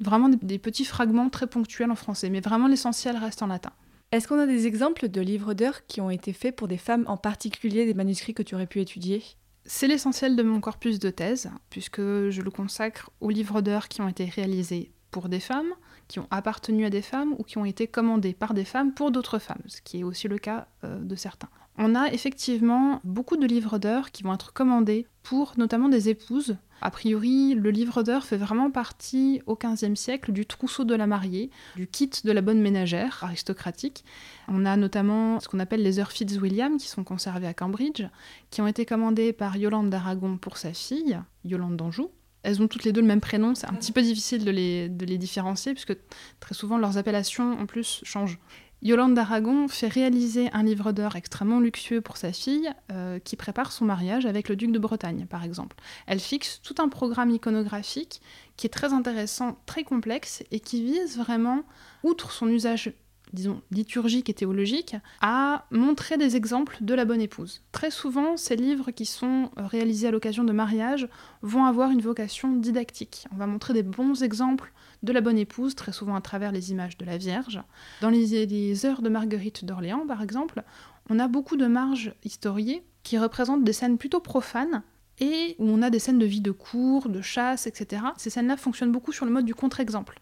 vraiment 0.00 0.28
des 0.28 0.58
petits 0.58 0.84
fragments 0.84 1.30
très 1.30 1.46
ponctuels 1.46 1.90
en 1.90 1.96
français, 1.96 2.28
mais 2.28 2.40
vraiment 2.40 2.68
l'essentiel 2.68 3.16
reste 3.16 3.42
en 3.42 3.46
latin. 3.46 3.72
Est-ce 4.12 4.26
qu'on 4.26 4.40
a 4.40 4.46
des 4.46 4.66
exemples 4.66 5.08
de 5.08 5.20
livres 5.20 5.54
d'heures 5.54 5.86
qui 5.86 6.00
ont 6.00 6.10
été 6.10 6.32
faits 6.32 6.56
pour 6.56 6.66
des 6.66 6.78
femmes 6.78 7.04
en 7.06 7.16
particulier, 7.16 7.86
des 7.86 7.94
manuscrits 7.94 8.34
que 8.34 8.42
tu 8.42 8.56
aurais 8.56 8.66
pu 8.66 8.80
étudier? 8.80 9.22
C'est 9.64 9.86
l'essentiel 9.86 10.36
de 10.36 10.42
mon 10.42 10.60
corpus 10.60 10.98
de 10.98 11.10
thèse, 11.10 11.50
puisque 11.68 12.00
je 12.00 12.42
le 12.42 12.50
consacre 12.50 13.10
aux 13.20 13.30
livres 13.30 13.60
d'heures 13.60 13.88
qui 13.88 14.00
ont 14.00 14.08
été 14.08 14.24
réalisés 14.24 14.90
pour 15.10 15.28
des 15.28 15.40
femmes, 15.40 15.72
qui 16.08 16.18
ont 16.18 16.26
appartenu 16.30 16.84
à 16.84 16.90
des 16.90 17.02
femmes 17.02 17.34
ou 17.38 17.44
qui 17.44 17.58
ont 17.58 17.64
été 17.64 17.86
commandés 17.86 18.32
par 18.32 18.54
des 18.54 18.64
femmes 18.64 18.92
pour 18.92 19.10
d'autres 19.10 19.38
femmes, 19.38 19.62
ce 19.66 19.80
qui 19.80 20.00
est 20.00 20.02
aussi 20.02 20.28
le 20.28 20.38
cas 20.38 20.66
euh, 20.84 20.98
de 20.98 21.14
certains. 21.14 21.48
On 21.78 21.94
a 21.94 22.08
effectivement 22.08 23.00
beaucoup 23.04 23.36
de 23.36 23.46
livres 23.46 23.78
d'heures 23.78 24.10
qui 24.10 24.22
vont 24.22 24.34
être 24.34 24.52
commandés 24.52 25.06
pour 25.22 25.54
notamment 25.56 25.88
des 25.88 26.08
épouses. 26.08 26.56
A 26.82 26.90
priori, 26.90 27.54
le 27.54 27.70
livre 27.70 28.02
d'heures 28.02 28.24
fait 28.24 28.36
vraiment 28.36 28.70
partie 28.70 29.42
au 29.46 29.56
XVe 29.56 29.94
siècle 29.94 30.32
du 30.32 30.46
trousseau 30.46 30.84
de 30.84 30.94
la 30.94 31.06
mariée, 31.06 31.50
du 31.76 31.86
kit 31.86 32.10
de 32.24 32.32
la 32.32 32.40
bonne 32.40 32.60
ménagère 32.60 33.22
aristocratique. 33.22 34.04
On 34.48 34.64
a 34.64 34.76
notamment 34.76 35.40
ce 35.40 35.48
qu'on 35.48 35.58
appelle 35.58 35.82
les 35.82 35.98
heures 35.98 36.12
Fitzwilliam 36.12 36.78
qui 36.78 36.88
sont 36.88 37.04
conservées 37.04 37.46
à 37.46 37.54
Cambridge, 37.54 38.04
qui 38.50 38.60
ont 38.60 38.66
été 38.66 38.86
commandées 38.86 39.32
par 39.32 39.56
Yolande 39.56 39.90
d'Aragon 39.90 40.38
pour 40.38 40.56
sa 40.56 40.72
fille, 40.72 41.20
Yolande 41.44 41.76
d'Anjou, 41.76 42.10
elles 42.42 42.62
ont 42.62 42.68
toutes 42.68 42.84
les 42.84 42.92
deux 42.92 43.02
le 43.02 43.06
même 43.06 43.20
prénom, 43.20 43.54
c'est 43.54 43.68
un 43.68 43.74
petit 43.74 43.92
peu 43.92 44.02
difficile 44.02 44.44
de 44.44 44.50
les, 44.50 44.88
de 44.88 45.04
les 45.04 45.18
différencier, 45.18 45.72
puisque 45.72 45.96
très 46.40 46.54
souvent 46.54 46.78
leurs 46.78 46.96
appellations 46.96 47.58
en 47.60 47.66
plus 47.66 48.00
changent. 48.02 48.38
Yolande 48.82 49.14
d'Aragon 49.14 49.68
fait 49.68 49.88
réaliser 49.88 50.48
un 50.52 50.62
livre 50.62 50.92
d'heures 50.92 51.16
extrêmement 51.16 51.60
luxueux 51.60 52.00
pour 52.00 52.16
sa 52.16 52.32
fille, 52.32 52.70
euh, 52.90 53.18
qui 53.18 53.36
prépare 53.36 53.72
son 53.72 53.84
mariage 53.84 54.24
avec 54.24 54.48
le 54.48 54.56
duc 54.56 54.72
de 54.72 54.78
Bretagne, 54.78 55.26
par 55.28 55.44
exemple. 55.44 55.76
Elle 56.06 56.20
fixe 56.20 56.60
tout 56.62 56.74
un 56.78 56.88
programme 56.88 57.30
iconographique 57.30 58.22
qui 58.56 58.66
est 58.66 58.70
très 58.70 58.92
intéressant, 58.92 59.58
très 59.66 59.84
complexe, 59.84 60.42
et 60.50 60.60
qui 60.60 60.82
vise 60.82 61.18
vraiment, 61.18 61.62
outre 62.02 62.32
son 62.32 62.48
usage 62.48 62.92
disons, 63.32 63.62
liturgique 63.70 64.28
et 64.28 64.34
théologique, 64.34 64.96
à 65.20 65.66
montrer 65.70 66.16
des 66.16 66.36
exemples 66.36 66.76
de 66.80 66.94
la 66.94 67.04
bonne 67.04 67.20
épouse. 67.20 67.62
Très 67.72 67.90
souvent, 67.90 68.36
ces 68.36 68.56
livres 68.56 68.90
qui 68.90 69.06
sont 69.06 69.50
euh, 69.58 69.66
réalisés 69.66 70.08
à 70.08 70.10
l'occasion 70.10 70.44
de 70.44 70.52
mariage 70.52 71.08
vont 71.42 71.64
avoir 71.64 71.90
une 71.90 72.00
vocation 72.00 72.52
didactique. 72.52 73.26
On 73.32 73.36
va 73.36 73.46
montrer 73.46 73.74
des 73.74 73.82
bons 73.82 74.22
exemples 74.22 74.72
de 75.02 75.12
la 75.12 75.20
bonne 75.20 75.38
épouse, 75.38 75.74
très 75.74 75.92
souvent 75.92 76.14
à 76.14 76.20
travers 76.20 76.52
les 76.52 76.70
images 76.72 76.98
de 76.98 77.04
la 77.04 77.16
Vierge. 77.16 77.60
Dans 78.00 78.10
les, 78.10 78.46
les 78.46 78.86
heures 78.86 79.02
de 79.02 79.08
Marguerite 79.08 79.64
d'Orléans, 79.64 80.06
par 80.06 80.22
exemple, 80.22 80.62
on 81.08 81.18
a 81.18 81.28
beaucoup 81.28 81.56
de 81.56 81.66
marges 81.66 82.14
historiées 82.24 82.84
qui 83.02 83.18
représentent 83.18 83.64
des 83.64 83.72
scènes 83.72 83.96
plutôt 83.96 84.20
profanes, 84.20 84.82
et 85.20 85.54
où 85.58 85.68
on 85.68 85.82
a 85.82 85.90
des 85.90 85.98
scènes 85.98 86.18
de 86.18 86.26
vie 86.26 86.40
de 86.40 86.50
cour, 86.50 87.08
de 87.08 87.20
chasse, 87.20 87.66
etc. 87.66 88.02
Ces 88.16 88.30
scènes-là 88.30 88.56
fonctionnent 88.56 88.92
beaucoup 88.92 89.12
sur 89.12 89.26
le 89.26 89.30
mode 89.30 89.44
du 89.44 89.54
contre-exemple 89.54 90.18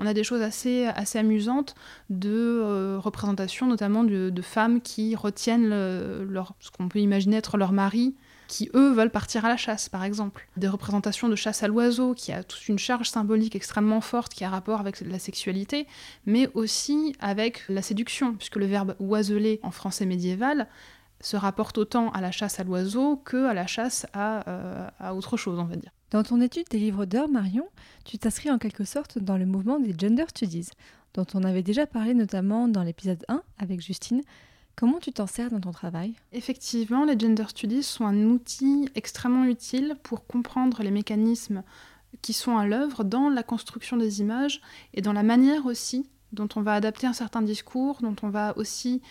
on 0.00 0.06
a 0.06 0.14
des 0.14 0.24
choses 0.24 0.42
assez, 0.42 0.86
assez 0.86 1.18
amusantes 1.18 1.74
de 2.08 2.30
euh, 2.30 2.98
représentation, 2.98 3.66
notamment 3.66 4.02
de, 4.02 4.42
femmes 4.42 4.80
qui 4.80 5.14
retiennent 5.14 5.70
ce 5.70 6.70
qu'on 6.76 6.88
peut 6.88 6.98
imaginer 6.98 7.36
être 7.36 7.58
leur 7.58 7.72
mari, 7.72 8.14
qui 8.48 8.68
eux 8.74 8.90
veulent 8.92 9.10
partir 9.10 9.44
à 9.44 9.48
la 9.48 9.56
chasse, 9.56 9.88
par 9.88 10.02
exemple. 10.02 10.48
Des 10.56 10.66
représentations 10.66 11.28
de 11.28 11.36
chasse 11.36 11.62
à 11.62 11.68
l'oiseau, 11.68 12.14
qui 12.14 12.32
a 12.32 12.42
toute 12.42 12.68
une 12.68 12.78
charge 12.78 13.08
symbolique 13.08 13.54
extrêmement 13.54 14.00
forte 14.00 14.34
qui 14.34 14.42
a 14.42 14.50
rapport 14.50 14.80
avec 14.80 15.00
la 15.02 15.18
sexualité, 15.20 15.86
mais 16.26 16.48
aussi 16.54 17.14
avec 17.20 17.62
la 17.68 17.82
séduction, 17.82 18.34
puisque 18.34 18.56
le 18.56 18.66
verbe 18.66 18.96
oiseler 18.98 19.60
en 19.62 19.70
français 19.70 20.04
médiéval 20.04 20.66
se 21.20 21.36
rapporte 21.36 21.78
autant 21.78 22.10
à 22.12 22.20
la 22.20 22.30
chasse 22.30 22.60
à 22.60 22.64
l'oiseau 22.64 23.16
que 23.16 23.46
à 23.46 23.54
la 23.54 23.66
chasse 23.66 24.06
à, 24.12 24.48
euh, 24.48 24.88
à 24.98 25.14
autre 25.14 25.36
chose, 25.36 25.58
on 25.58 25.64
va 25.64 25.76
dire. 25.76 25.90
Dans 26.10 26.22
ton 26.22 26.40
étude 26.40 26.66
des 26.70 26.78
livres 26.78 27.04
d'heures, 27.04 27.28
Marion, 27.28 27.68
tu 28.04 28.18
t'inscris 28.18 28.50
en 28.50 28.58
quelque 28.58 28.84
sorte 28.84 29.18
dans 29.18 29.36
le 29.36 29.46
mouvement 29.46 29.78
des 29.78 29.94
Gender 29.96 30.24
Studies, 30.28 30.70
dont 31.14 31.26
on 31.34 31.44
avait 31.44 31.62
déjà 31.62 31.86
parlé 31.86 32.14
notamment 32.14 32.68
dans 32.68 32.82
l'épisode 32.82 33.24
1 33.28 33.42
avec 33.58 33.80
Justine. 33.80 34.22
Comment 34.76 34.98
tu 34.98 35.12
t'en 35.12 35.26
sers 35.26 35.50
dans 35.50 35.60
ton 35.60 35.72
travail? 35.72 36.14
Effectivement, 36.32 37.04
les 37.04 37.18
Gender 37.18 37.44
Studies 37.48 37.82
sont 37.82 38.06
un 38.06 38.24
outil 38.24 38.88
extrêmement 38.94 39.44
utile 39.44 39.96
pour 40.02 40.26
comprendre 40.26 40.82
les 40.82 40.90
mécanismes 40.90 41.62
qui 42.22 42.32
sont 42.32 42.56
à 42.56 42.66
l'œuvre 42.66 43.04
dans 43.04 43.28
la 43.28 43.42
construction 43.42 43.96
des 43.96 44.20
images 44.20 44.60
et 44.94 45.02
dans 45.02 45.12
la 45.12 45.22
manière 45.22 45.66
aussi 45.66 46.08
dont 46.32 46.48
on 46.56 46.62
va 46.62 46.74
adapter 46.74 47.06
un 47.06 47.12
certain 47.12 47.42
discours, 47.42 47.98
dont 48.00 48.16
on 48.22 48.30
va 48.30 48.56
aussi 48.56 49.02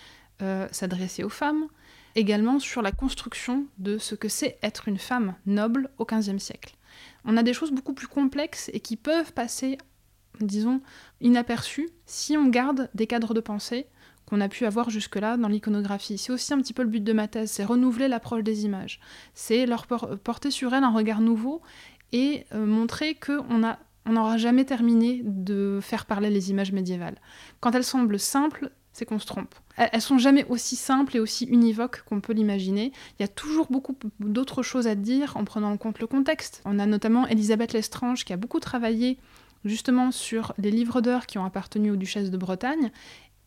euh, 0.41 0.67
s'adresser 0.71 1.23
aux 1.23 1.29
femmes, 1.29 1.67
également 2.15 2.59
sur 2.59 2.81
la 2.81 2.91
construction 2.91 3.65
de 3.77 3.97
ce 3.97 4.15
que 4.15 4.29
c'est 4.29 4.57
être 4.63 4.87
une 4.87 4.97
femme 4.97 5.35
noble 5.45 5.89
au 5.97 6.05
XVe 6.05 6.39
siècle 6.39 6.75
on 7.25 7.37
a 7.37 7.43
des 7.43 7.53
choses 7.53 7.71
beaucoup 7.71 7.93
plus 7.93 8.07
complexes 8.07 8.69
et 8.73 8.79
qui 8.79 8.95
peuvent 8.95 9.33
passer, 9.33 9.77
disons, 10.39 10.81
inaperçues 11.21 11.89
si 12.05 12.37
on 12.37 12.47
garde 12.47 12.89
des 12.93 13.07
cadres 13.07 13.33
de 13.33 13.39
pensée 13.39 13.87
qu'on 14.25 14.41
a 14.41 14.49
pu 14.49 14.65
avoir 14.65 14.89
jusque-là 14.89 15.37
dans 15.37 15.47
l'iconographie. 15.47 16.17
C'est 16.17 16.31
aussi 16.31 16.53
un 16.53 16.59
petit 16.59 16.73
peu 16.73 16.83
le 16.83 16.89
but 16.89 17.03
de 17.03 17.13
ma 17.13 17.27
thèse, 17.27 17.51
c'est 17.51 17.63
renouveler 17.63 18.07
l'approche 18.07 18.43
des 18.43 18.65
images. 18.65 18.99
C'est 19.33 19.65
leur 19.65 19.87
porter 19.87 20.51
sur 20.51 20.73
elles 20.73 20.83
un 20.83 20.93
regard 20.93 21.21
nouveau 21.21 21.61
et 22.11 22.45
euh, 22.53 22.65
montrer 22.65 23.15
qu'on 23.15 23.63
on 24.05 24.11
n'aura 24.13 24.37
jamais 24.37 24.65
terminé 24.65 25.21
de 25.23 25.79
faire 25.81 26.05
parler 26.05 26.29
les 26.29 26.51
images 26.51 26.71
médiévales. 26.71 27.17
Quand 27.59 27.73
elles 27.73 27.83
semblent 27.83 28.19
simples, 28.19 28.71
c'est 28.99 29.05
qu'on 29.05 29.17
se 29.17 29.25
trompe. 29.25 29.55
Elles 29.77 30.01
sont 30.01 30.17
jamais 30.17 30.45
aussi 30.49 30.75
simples 30.75 31.15
et 31.15 31.19
aussi 31.21 31.45
univoques 31.45 32.03
qu'on 32.03 32.19
peut 32.19 32.33
l'imaginer. 32.33 32.91
Il 33.17 33.23
y 33.23 33.25
a 33.25 33.29
toujours 33.29 33.67
beaucoup 33.69 33.95
d'autres 34.19 34.61
choses 34.61 34.87
à 34.87 34.95
dire 34.95 35.37
en 35.37 35.45
prenant 35.45 35.71
en 35.71 35.77
compte 35.77 35.99
le 35.99 36.07
contexte. 36.07 36.61
On 36.65 36.79
a 36.79 36.85
notamment 36.85 37.25
Elisabeth 37.27 37.71
Lestrange 37.71 38.25
qui 38.25 38.33
a 38.33 38.37
beaucoup 38.37 38.59
travaillé 38.59 39.17
justement 39.63 40.11
sur 40.11 40.53
les 40.57 40.69
livres 40.69 40.99
d'heures 40.99 41.27
qui 41.27 41.37
ont 41.37 41.45
appartenu 41.45 41.91
aux 41.91 41.95
duchesses 41.95 42.29
de 42.29 42.37
Bretagne 42.37 42.91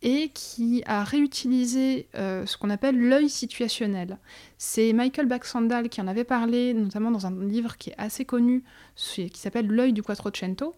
et 0.00 0.30
qui 0.30 0.82
a 0.86 1.04
réutilisé 1.04 2.08
euh, 2.16 2.44
ce 2.46 2.56
qu'on 2.56 2.70
appelle 2.70 2.98
l'œil 2.98 3.28
situationnel. 3.28 4.18
C'est 4.56 4.92
Michael 4.94 5.26
Baxandal 5.26 5.90
qui 5.90 6.00
en 6.00 6.08
avait 6.08 6.24
parlé, 6.24 6.74
notamment 6.74 7.10
dans 7.10 7.26
un 7.26 7.44
livre 7.44 7.76
qui 7.76 7.90
est 7.90 7.98
assez 7.98 8.24
connu, 8.24 8.64
qui 8.96 9.30
s'appelle 9.34 9.68
L'œil 9.68 9.92
du 9.92 10.02
Quattrocento, 10.02 10.74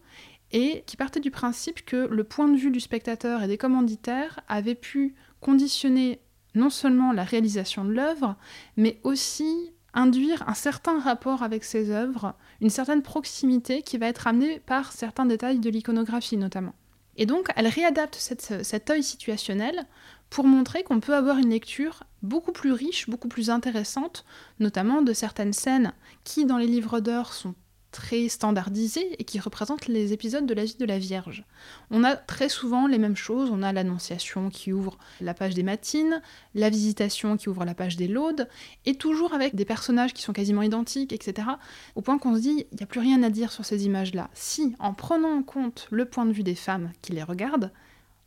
et 0.55 0.85
qui 0.87 0.97
partait 0.97 1.21
du 1.21 1.33
principe 1.33 1.85
que 1.85 2.07
le 2.09 2.25
point 2.25 2.49
de 2.49 2.57
vue 2.57 2.71
du 2.71 2.81
spectateur 2.81 3.43
et 3.43 3.49
des 3.49 3.59
commanditaires 3.59 4.41
avait 4.49 4.77
pu 4.77 5.17
conditionner 5.41 6.21
non 6.55 6.71
seulement 6.71 7.13
la 7.13 7.25
réalisation 7.25 7.85
de 7.85 7.93
l'œuvre, 7.93 8.37
mais 8.77 9.01
aussi 9.03 9.73
induire 9.95 10.49
un 10.49 10.55
certain 10.55 11.01
rapport 11.01 11.43
avec 11.43 11.65
ces 11.65 11.91
œuvres, 11.91 12.35
une 12.61 12.71
certaine 12.71 13.03
proximité 13.03 13.83
qui 13.83 13.99
va 13.99 14.07
être 14.07 14.29
amenée 14.29 14.61
par 14.61 14.93
certains 14.93 15.27
détails 15.27 15.59
de 15.59 15.71
l'iconographie 15.71 16.37
notamment. 16.37 16.75
Et 17.17 17.27
donc 17.27 17.49
elle 17.57 17.69
réadapte 17.69 18.17
cet 18.17 18.91
œil 18.91 19.03
situationnel 19.03 19.87
pour 20.31 20.47
montrer 20.47 20.85
qu'on 20.85 21.01
peut 21.01 21.15
avoir 21.15 21.39
une 21.39 21.51
lecture 21.51 22.05
beaucoup 22.23 22.53
plus 22.53 22.73
riche, 22.73 23.11
beaucoup 23.11 23.29
plus 23.29 23.51
intéressante, 23.51 24.25
notamment 24.61 25.03
de 25.03 25.13
certaines 25.13 25.53
scènes 25.53 25.93
qui 26.23 26.45
dans 26.45 26.59
les 26.59 26.67
livres 26.67 27.01
d'heures 27.01 27.33
sont 27.33 27.55
très 27.95 28.29
standardisé 28.29 29.15
et 29.21 29.25
qui 29.25 29.39
représente 29.39 29.87
les 29.87 30.13
épisodes 30.13 30.47
de 30.47 30.53
la 30.53 30.65
vie 30.65 30.75
de 30.75 30.85
la 30.85 30.99
Vierge. 30.99 31.45
On 31.93 32.03
a 32.03 32.17
très 32.17 32.49
souvent 32.49 32.89
les 32.89 32.99
mêmes 32.99 33.17
choses, 33.17 33.51
on 33.53 33.63
a 33.63 33.73
l'Annonciation 33.73 34.51
qui 34.51 34.73
ouvre 34.73 34.99
la 35.21 35.33
page 35.33 35.55
des 35.55 35.63
matines, 35.63 36.21
la 36.57 36.71
Visitation 36.71 37.37
qui 37.37 37.49
ouvre 37.49 37.65
la 37.65 37.75
page 37.75 37.97
des 37.97 38.09
laudes, 38.09 38.49
et 38.85 38.97
toujours 38.97 39.33
avec 39.33 39.55
des 39.55 39.65
personnages 39.65 40.13
qui 40.13 40.23
sont 40.23 40.33
quasiment 40.33 40.63
identiques, 40.63 41.13
etc. 41.13 41.47
Au 41.95 42.01
point 42.01 42.19
qu'on 42.19 42.35
se 42.35 42.41
dit, 42.41 42.67
il 42.73 42.77
n'y 42.77 42.83
a 42.83 42.87
plus 42.87 43.01
rien 43.01 43.23
à 43.23 43.31
dire 43.31 43.53
sur 43.53 43.65
ces 43.65 43.87
images-là. 43.87 44.29
Si, 44.35 44.75
en 44.81 44.93
prenant 44.93 45.39
en 45.39 45.45
compte 45.45 45.87
le 45.93 46.05
point 46.05 46.27
de 46.27 46.33
vue 46.33 46.43
des 46.43 46.57
femmes 46.57 46.91
qui 47.01 47.13
les 47.13 47.23
regardent, 47.23 47.71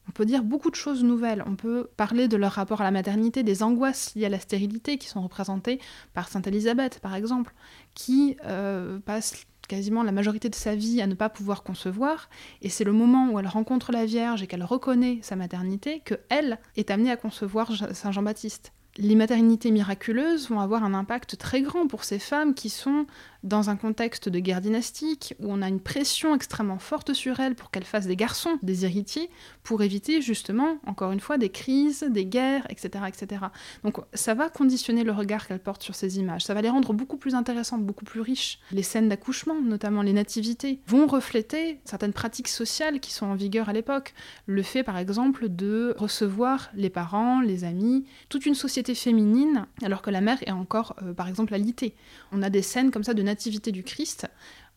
on 0.07 0.11
peut 0.11 0.25
dire 0.25 0.43
beaucoup 0.43 0.69
de 0.69 0.75
choses 0.75 1.03
nouvelles. 1.03 1.43
On 1.45 1.55
peut 1.55 1.89
parler 1.97 2.27
de 2.27 2.37
leur 2.37 2.53
rapport 2.53 2.81
à 2.81 2.85
la 2.85 2.91
maternité, 2.91 3.43
des 3.43 3.63
angoisses 3.63 4.15
liées 4.15 4.25
à 4.25 4.29
la 4.29 4.39
stérilité 4.39 4.97
qui 4.97 5.07
sont 5.07 5.21
représentées 5.21 5.79
par 6.13 6.29
Sainte 6.29 6.47
Élisabeth, 6.47 6.99
par 6.99 7.15
exemple, 7.15 7.53
qui 7.93 8.37
euh, 8.45 8.99
passe 8.99 9.45
quasiment 9.67 10.03
la 10.03 10.11
majorité 10.11 10.49
de 10.49 10.55
sa 10.55 10.75
vie 10.75 11.01
à 11.01 11.07
ne 11.07 11.13
pas 11.13 11.29
pouvoir 11.29 11.63
concevoir, 11.63 12.29
et 12.61 12.69
c'est 12.69 12.83
le 12.83 12.93
moment 12.93 13.29
où 13.29 13.39
elle 13.39 13.47
rencontre 13.47 13.91
la 13.91 14.05
Vierge 14.05 14.43
et 14.43 14.47
qu'elle 14.47 14.63
reconnaît 14.63 15.19
sa 15.21 15.35
maternité 15.35 16.01
que 16.03 16.15
elle 16.29 16.59
est 16.75 16.91
amenée 16.91 17.11
à 17.11 17.17
concevoir 17.17 17.71
Saint 17.93 18.11
Jean-Baptiste. 18.11 18.71
Les 18.99 19.15
maternités 19.15 19.69
miraculeuses 19.69 20.49
vont 20.49 20.59
avoir 20.59 20.83
un 20.83 20.95
impact 20.95 21.37
très 21.37 21.61
grand 21.61 21.85
pour 21.85 22.03
ces 22.03 22.17
femmes 22.17 22.55
qui 22.55 22.69
sont 22.69 23.05
dans 23.43 23.69
un 23.69 23.75
contexte 23.75 24.29
de 24.29 24.39
guerre 24.39 24.61
dynastique 24.61 25.35
où 25.39 25.51
on 25.51 25.61
a 25.61 25.67
une 25.67 25.79
pression 25.79 26.35
extrêmement 26.35 26.79
forte 26.79 27.13
sur 27.13 27.39
elles 27.39 27.55
pour 27.55 27.71
qu'elles 27.71 27.83
fassent 27.83 28.07
des 28.07 28.15
garçons, 28.15 28.57
des 28.63 28.85
héritiers, 28.85 29.29
pour 29.63 29.83
éviter 29.83 30.21
justement, 30.21 30.77
encore 30.85 31.11
une 31.11 31.19
fois, 31.19 31.37
des 31.37 31.49
crises, 31.49 32.05
des 32.09 32.25
guerres, 32.25 32.65
etc. 32.69 33.05
etc. 33.07 33.45
Donc 33.83 33.97
ça 34.13 34.33
va 34.33 34.49
conditionner 34.49 35.03
le 35.03 35.11
regard 35.11 35.47
qu'elles 35.47 35.59
portent 35.59 35.83
sur 35.83 35.95
ces 35.95 36.19
images, 36.19 36.45
ça 36.45 36.53
va 36.53 36.61
les 36.61 36.69
rendre 36.69 36.93
beaucoup 36.93 37.17
plus 37.17 37.35
intéressantes, 37.35 37.85
beaucoup 37.85 38.05
plus 38.05 38.21
riches. 38.21 38.59
Les 38.71 38.83
scènes 38.83 39.09
d'accouchement, 39.09 39.61
notamment 39.61 40.01
les 40.01 40.13
nativités, 40.13 40.79
vont 40.87 41.07
refléter 41.07 41.79
certaines 41.85 42.13
pratiques 42.13 42.47
sociales 42.47 42.99
qui 42.99 43.13
sont 43.13 43.25
en 43.25 43.35
vigueur 43.35 43.69
à 43.69 43.73
l'époque. 43.73 44.13
Le 44.45 44.63
fait 44.63 44.83
par 44.83 44.97
exemple 44.97 45.49
de 45.49 45.95
recevoir 45.97 46.69
les 46.73 46.89
parents, 46.89 47.41
les 47.41 47.63
amis, 47.63 48.05
toute 48.29 48.45
une 48.45 48.55
société 48.55 48.95
féminine, 48.95 49.65
alors 49.83 50.01
que 50.01 50.09
la 50.09 50.21
mère 50.21 50.37
est 50.45 50.51
encore, 50.51 50.95
euh, 51.01 51.13
par 51.13 51.27
exemple, 51.27 51.53
alitée. 51.53 51.95
On 52.31 52.41
a 52.41 52.49
des 52.49 52.61
scènes 52.61 52.91
comme 52.91 53.03
ça 53.03 53.13
de 53.13 53.23
nativité 53.27 53.71
du 53.71 53.83
Christ, 53.83 54.27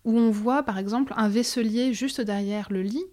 où 0.05 0.19
on 0.19 0.31
voit, 0.31 0.63
par 0.63 0.79
exemple, 0.79 1.15
un 1.17 1.29
vaisselier 1.29 1.95
juste 1.95 2.21
derrière 2.21 2.69
le 2.71 2.83
lit, 2.83 3.05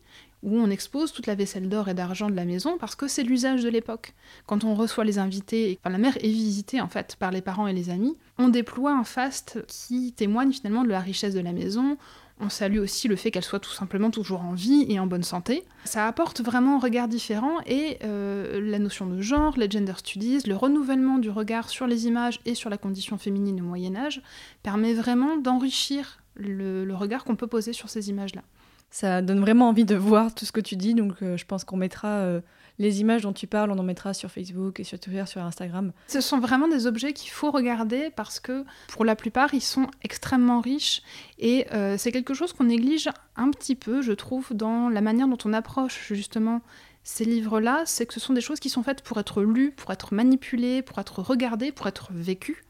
où 0.44 0.56
on 0.56 0.70
expose 0.70 1.12
toute 1.12 1.27
la 1.27 1.36
vaisselle 1.36 1.67
d'or 1.67 1.89
et 1.89 1.94
d'argent 1.94 2.29
de 2.29 2.36
la 2.36 2.46
maison 2.46 2.77
parce 2.77 2.96
que 2.96 3.08
c'est 3.08 3.24
l'usage 3.24 3.63
de 3.63 3.70
l'époque. 3.70 4.13
Quand 4.46 4.63
on 4.63 4.75
reçoit 4.75 5.03
les 5.03 5.17
invités, 5.17 5.79
enfin 5.82 5.89
la 5.89 5.98
mère 5.98 6.15
est 6.17 6.29
visitée 6.29 6.79
en 6.79 6.88
fait 6.88 7.15
par 7.15 7.32
les 7.32 7.41
parents 7.41 7.67
et 7.67 7.74
les 7.74 7.89
amis, 7.89 8.15
on 8.38 8.50
déploie 8.50 8.94
un 8.94 9.03
faste 9.03 9.65
qui 9.67 10.13
témoigne 10.13 10.51
finalement 10.51 10.84
de 10.84 10.89
la 10.89 11.00
richesse 11.00 11.34
de 11.34 11.39
la 11.39 11.53
maison. 11.53 11.98
On 12.39 12.50
salue 12.50 12.77
aussi 12.77 13.08
le 13.08 13.15
fait 13.15 13.32
qu'elle 13.32 13.44
soit 13.44 13.60
tout 13.60 13.72
simplement 13.72 14.12
toujours 14.12 14.41
en 14.41 14.53
vie 14.53 14.86
et 14.89 15.00
en 15.00 15.08
bonne 15.08 15.24
santé. 15.24 15.63
Ça 15.86 16.06
apporte 16.06 16.41
vraiment 16.41 16.75
un 16.75 16.79
regard 16.79 17.08
différent 17.08 17.58
et 17.65 17.98
euh, 18.03 18.62
la 18.62 18.77
notion 18.77 19.08
de 19.08 19.22
genre, 19.22 19.58
les 19.58 19.70
gender 19.70 19.94
studies, 19.98 20.44
le 20.46 20.56
renouvellement 20.56 21.17
du 21.17 21.32
regard 21.32 21.70
sur 21.70 21.88
les 21.88 22.06
images 22.06 22.39
et 22.46 22.53
sur 22.53 22.70
la 22.70 22.77
condition 22.77 23.17
féminine 23.17 23.60
au 23.62 23.63
Moyen 23.63 23.96
Âge 23.96 24.22
permet 24.62 24.94
vraiment 24.94 25.38
d'enrichir 25.38 26.20
le, 26.36 26.88
regard 26.94 27.24
qu'on 27.24 27.36
peut 27.36 27.48
poser 27.48 27.74
sur 27.74 27.89
ces 27.89 28.10
images-là. 28.10 28.44
Ça 28.91 29.24
donne 29.24 29.39
vraiment 29.39 29.70
envie 29.70 29.86
de 29.86 29.96
voir 29.96 30.34
tout 30.34 30.46
ce 30.46 30.51
que 30.51 30.62
tu 30.62 30.75
dis, 30.75 30.94
donc 30.94 31.22
euh, 31.24 31.38
je 31.38 31.46
pense 31.46 31.63
qu'on 31.63 31.75
mettra 31.75 32.08
euh, 32.08 32.41
les 32.79 33.01
images 33.01 33.24
dont 33.24 33.34
tu 33.34 33.48
parles, 33.48 33.72
on 33.72 33.77
en 33.77 33.84
mettra 33.84 34.13
sur 34.13 34.29
Facebook 34.29 34.79
et 34.79 34.84
sur 34.84 35.00
Twitter, 35.00 35.25
sur 35.25 35.41
Instagram. 35.41 35.91
Ce 36.07 36.22
sont 36.22 36.39
vraiment 36.39 36.67
des 36.67 36.86
objets 36.86 37.13
qu'il 37.13 37.31
faut 37.31 37.51
regarder 37.51 38.12
parce 38.15 38.39
que 38.39 38.65
pour 38.89 39.05
la 39.05 39.15
plupart, 39.15 39.53
ils 39.53 39.62
sont 39.62 39.88
extrêmement 40.03 40.62
riches 40.62 41.01
et 41.39 41.65
euh, 41.74 41.98
c'est 41.98 42.12
quelque 42.12 42.34
chose 42.34 42.53
qu'on 42.53 42.65
néglige 42.65 43.10
un 43.36 43.50
petit 43.51 43.75
peu, 43.75 44.01
je 44.01 44.13
trouve, 44.13 44.53
dans 44.53 44.89
la 44.89 45.01
manière 45.01 45.27
dont 45.27 45.38
on 45.46 45.53
approche 45.53 46.13
justement 46.13 46.62
ces 47.03 47.24
livres-là, 47.24 47.84
c'est 47.86 48.05
que 48.05 48.13
ce 48.13 48.19
sont 48.19 48.34
des 48.34 48.41
choses 48.41 48.60
qui 48.60 48.69
sont 48.69 48.84
faites 48.84 49.01
pour 49.01 49.17
être 49.17 49.41
lues, 49.41 49.72
pour 49.72 49.91
être 49.93 50.13
manipulées, 50.13 50.81
pour 50.81 51.00
être 51.00 51.22
regardées, 51.22 51.72
pour 51.72 51.88
être 51.88 52.10
vécues. 52.12 52.65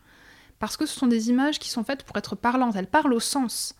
Parce 0.60 0.78
que 0.78 0.86
ce 0.86 0.98
sont 0.98 1.08
des 1.08 1.30
images 1.30 1.58
qui 1.58 1.70
sont 1.70 1.84
faites 1.84 2.04
pour 2.04 2.18
être 2.18 2.36
parlantes, 2.36 2.76
elles 2.76 2.88
parlent 2.88 3.14
au 3.14 3.20
sens. 3.20 3.76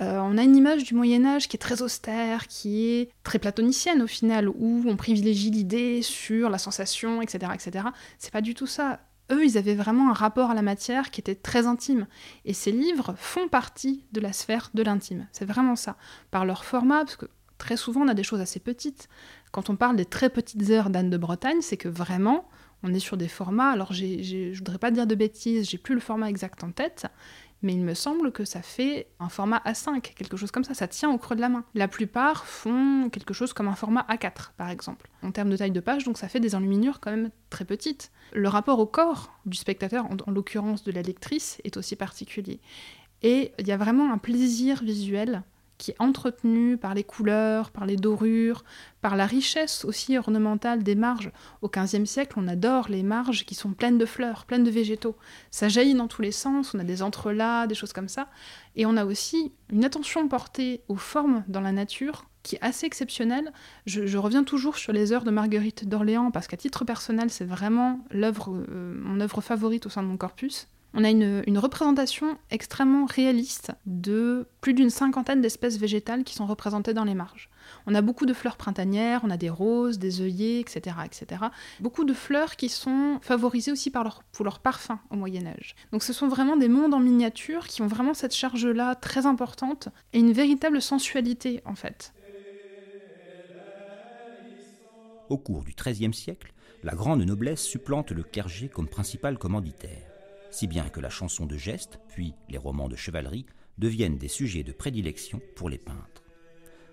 Euh, 0.00 0.18
on 0.18 0.36
a 0.38 0.42
une 0.42 0.56
image 0.56 0.84
du 0.84 0.94
Moyen 0.94 1.24
Âge 1.24 1.48
qui 1.48 1.56
est 1.56 1.58
très 1.58 1.82
austère, 1.82 2.48
qui 2.48 2.88
est 2.88 3.10
très 3.22 3.38
platonicienne 3.38 4.02
au 4.02 4.06
final, 4.06 4.48
où 4.48 4.82
on 4.86 4.96
privilégie 4.96 5.50
l'idée 5.50 6.02
sur 6.02 6.50
la 6.50 6.58
sensation, 6.58 7.22
etc., 7.22 7.52
etc. 7.54 7.86
C'est 8.18 8.32
pas 8.32 8.40
du 8.40 8.54
tout 8.54 8.66
ça. 8.66 9.00
Eux, 9.30 9.44
ils 9.44 9.56
avaient 9.56 9.74
vraiment 9.74 10.10
un 10.10 10.12
rapport 10.12 10.50
à 10.50 10.54
la 10.54 10.62
matière 10.62 11.10
qui 11.10 11.20
était 11.20 11.34
très 11.34 11.66
intime. 11.66 12.06
Et 12.44 12.52
ces 12.52 12.72
livres 12.72 13.14
font 13.16 13.48
partie 13.48 14.04
de 14.12 14.20
la 14.20 14.32
sphère 14.32 14.70
de 14.74 14.82
l'intime. 14.82 15.26
C'est 15.32 15.46
vraiment 15.46 15.76
ça. 15.76 15.96
Par 16.30 16.44
leur 16.44 16.64
format, 16.64 17.04
parce 17.04 17.16
que 17.16 17.26
très 17.56 17.76
souvent, 17.76 18.02
on 18.02 18.08
a 18.08 18.14
des 18.14 18.22
choses 18.22 18.40
assez 18.40 18.60
petites. 18.60 19.08
Quand 19.52 19.70
on 19.70 19.76
parle 19.76 19.96
des 19.96 20.04
très 20.04 20.28
petites 20.28 20.68
heures 20.70 20.90
d'Anne 20.90 21.08
de 21.08 21.16
Bretagne, 21.16 21.62
c'est 21.62 21.78
que 21.78 21.88
vraiment, 21.88 22.48
on 22.82 22.92
est 22.92 23.00
sur 23.00 23.16
des 23.16 23.28
formats. 23.28 23.70
Alors, 23.70 23.92
je 23.92 24.54
voudrais 24.58 24.78
pas 24.78 24.90
dire 24.90 25.06
de 25.06 25.14
bêtises, 25.14 25.70
j'ai 25.70 25.78
plus 25.78 25.94
le 25.94 26.00
format 26.00 26.28
exact 26.28 26.62
en 26.62 26.70
tête, 26.70 27.06
mais 27.64 27.72
il 27.72 27.82
me 27.82 27.94
semble 27.94 28.30
que 28.30 28.44
ça 28.44 28.62
fait 28.62 29.08
un 29.18 29.28
format 29.28 29.60
A5, 29.64 30.00
quelque 30.00 30.36
chose 30.36 30.50
comme 30.50 30.64
ça, 30.64 30.74
ça 30.74 30.86
tient 30.86 31.10
au 31.10 31.18
creux 31.18 31.34
de 31.34 31.40
la 31.40 31.48
main. 31.48 31.64
La 31.74 31.88
plupart 31.88 32.46
font 32.46 33.08
quelque 33.10 33.34
chose 33.34 33.52
comme 33.52 33.68
un 33.68 33.74
format 33.74 34.06
A4, 34.08 34.52
par 34.56 34.68
exemple, 34.68 35.08
en 35.22 35.32
termes 35.32 35.50
de 35.50 35.56
taille 35.56 35.72
de 35.72 35.80
page, 35.80 36.04
donc 36.04 36.18
ça 36.18 36.28
fait 36.28 36.40
des 36.40 36.54
enluminures 36.54 37.00
quand 37.00 37.10
même 37.10 37.30
très 37.50 37.64
petites. 37.64 38.12
Le 38.32 38.48
rapport 38.48 38.78
au 38.78 38.86
corps 38.86 39.32
du 39.46 39.56
spectateur, 39.56 40.04
en, 40.06 40.16
en 40.26 40.30
l'occurrence 40.30 40.84
de 40.84 40.92
la 40.92 41.02
lectrice, 41.02 41.60
est 41.64 41.76
aussi 41.76 41.96
particulier. 41.96 42.60
Et 43.22 43.52
il 43.58 43.66
y 43.66 43.72
a 43.72 43.78
vraiment 43.78 44.12
un 44.12 44.18
plaisir 44.18 44.82
visuel 44.82 45.42
qui 45.84 45.90
est 45.90 45.96
entretenu 45.98 46.78
par 46.78 46.94
les 46.94 47.04
couleurs, 47.04 47.70
par 47.70 47.84
les 47.84 47.96
dorures, 47.96 48.64
par 49.02 49.16
la 49.16 49.26
richesse 49.26 49.84
aussi 49.84 50.16
ornementale 50.16 50.82
des 50.82 50.94
marges. 50.94 51.30
Au 51.60 51.68
XVe 51.68 52.06
siècle, 52.06 52.38
on 52.38 52.48
adore 52.48 52.88
les 52.88 53.02
marges 53.02 53.44
qui 53.44 53.54
sont 53.54 53.74
pleines 53.74 53.98
de 53.98 54.06
fleurs, 54.06 54.46
pleines 54.46 54.64
de 54.64 54.70
végétaux. 54.70 55.14
Ça 55.50 55.68
jaillit 55.68 55.92
dans 55.92 56.08
tous 56.08 56.22
les 56.22 56.32
sens, 56.32 56.74
on 56.74 56.78
a 56.78 56.84
des 56.84 57.02
entrelacs, 57.02 57.68
des 57.68 57.74
choses 57.74 57.92
comme 57.92 58.08
ça. 58.08 58.28
Et 58.76 58.86
on 58.86 58.96
a 58.96 59.04
aussi 59.04 59.52
une 59.68 59.84
attention 59.84 60.26
portée 60.26 60.80
aux 60.88 60.96
formes 60.96 61.44
dans 61.48 61.60
la 61.60 61.72
nature 61.72 62.24
qui 62.42 62.56
est 62.56 62.62
assez 62.62 62.86
exceptionnelle. 62.86 63.52
Je, 63.84 64.16
reviens 64.16 64.42
toujours 64.42 64.78
sur 64.78 64.94
les 64.94 65.12
heures 65.12 65.24
de 65.24 65.30
Marguerite 65.30 65.86
d'Orléans 65.86 66.30
parce 66.30 66.46
qu'à 66.46 66.56
titre 66.56 66.86
personnel, 66.86 67.28
c'est 67.28 67.44
vraiment 67.44 68.00
euh, 68.14 68.32
mon 69.02 69.20
œuvre 69.20 69.42
favorite 69.42 69.84
au 69.84 69.90
sein 69.90 70.02
de 70.02 70.08
mon 70.08 70.16
corpus. 70.16 70.66
On 70.96 71.02
a 71.02 71.10
une, 71.10 71.58
représentation 71.58 72.38
extrêmement 72.52 73.04
réaliste 73.04 73.72
de 73.84 74.46
plus 74.60 74.74
d'une 74.74 74.90
cinquantaine 74.90 75.40
d'espèces 75.40 75.76
végétales 75.76 76.22
qui 76.22 76.34
sont 76.34 76.46
représentées 76.46 76.94
dans 76.94 77.02
les 77.02 77.14
marges. 77.14 77.50
On 77.86 77.96
a 77.96 78.00
beaucoup 78.00 78.26
de 78.26 78.32
fleurs 78.32 78.56
printanières, 78.56 79.22
on 79.24 79.30
a 79.30 79.36
des 79.36 79.50
roses, 79.50 79.98
des 79.98 80.20
œillets, 80.20 80.60
etc., 80.60 80.96
etc. 81.04 81.46
Beaucoup 81.80 82.04
de 82.04 82.14
fleurs 82.14 82.54
qui 82.54 82.68
sont 82.68 83.18
favorisées 83.22 83.72
aussi 83.72 83.90
pour 83.90 84.44
leur 84.44 84.60
parfum 84.60 85.00
au 85.10 85.16
Moyen 85.16 85.46
Âge. 85.46 85.74
Donc 85.90 86.04
ce 86.04 86.12
sont 86.12 86.28
vraiment 86.28 86.56
des 86.56 86.68
mondes 86.68 86.94
en 86.94 87.00
miniature 87.00 87.66
qui 87.66 87.82
ont 87.82 87.88
vraiment 87.88 88.14
cette 88.14 88.34
charge-là 88.34 88.94
très 88.94 89.26
importante 89.26 89.88
et 90.12 90.20
une 90.20 90.32
véritable 90.32 90.80
sensualité 90.80 91.60
en 91.64 91.74
fait. 91.74 92.14
Au 95.28 95.38
cours 95.38 95.64
du 95.64 95.74
XIIIe 95.74 96.14
siècle, 96.14 96.52
la 96.84 96.94
grande 96.94 97.22
noblesse 97.22 97.62
supplante 97.64 98.12
le 98.12 98.22
clergé 98.22 98.68
comme 98.68 98.88
principal 98.88 99.38
commanditaire, 99.38 100.13
si 100.54 100.68
bien 100.68 100.88
que 100.88 101.00
la 101.00 101.10
chanson 101.10 101.46
de 101.46 101.56
geste, 101.56 101.98
puis 102.06 102.32
les 102.48 102.58
romans 102.58 102.88
de 102.88 102.94
chevalerie, 102.94 103.44
deviennent 103.76 104.18
des 104.18 104.28
sujets 104.28 104.62
de 104.62 104.70
prédilection 104.70 105.40
pour 105.56 105.68
les 105.68 105.78
peintres. 105.78 106.22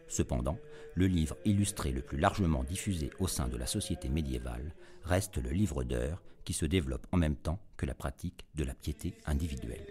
Cependant, 0.08 0.58
le 0.96 1.06
livre 1.06 1.38
illustré 1.46 1.92
le 1.92 2.02
plus 2.02 2.18
largement 2.18 2.64
diffusé 2.64 3.12
au 3.20 3.28
sein 3.28 3.48
de 3.48 3.58
la 3.58 3.68
société 3.68 4.10
médiévale 4.10 4.74
reste 5.04 5.38
le 5.38 5.52
livre 5.52 5.84
d'heures 5.84 6.24
qui 6.44 6.54
se 6.54 6.66
développe 6.66 7.06
en 7.12 7.18
même 7.18 7.36
temps 7.36 7.60
que 7.78 7.86
la 7.86 7.94
pratique 7.94 8.48
de 8.56 8.64
la 8.64 8.74
piété 8.74 9.14
individuelle. 9.28 9.86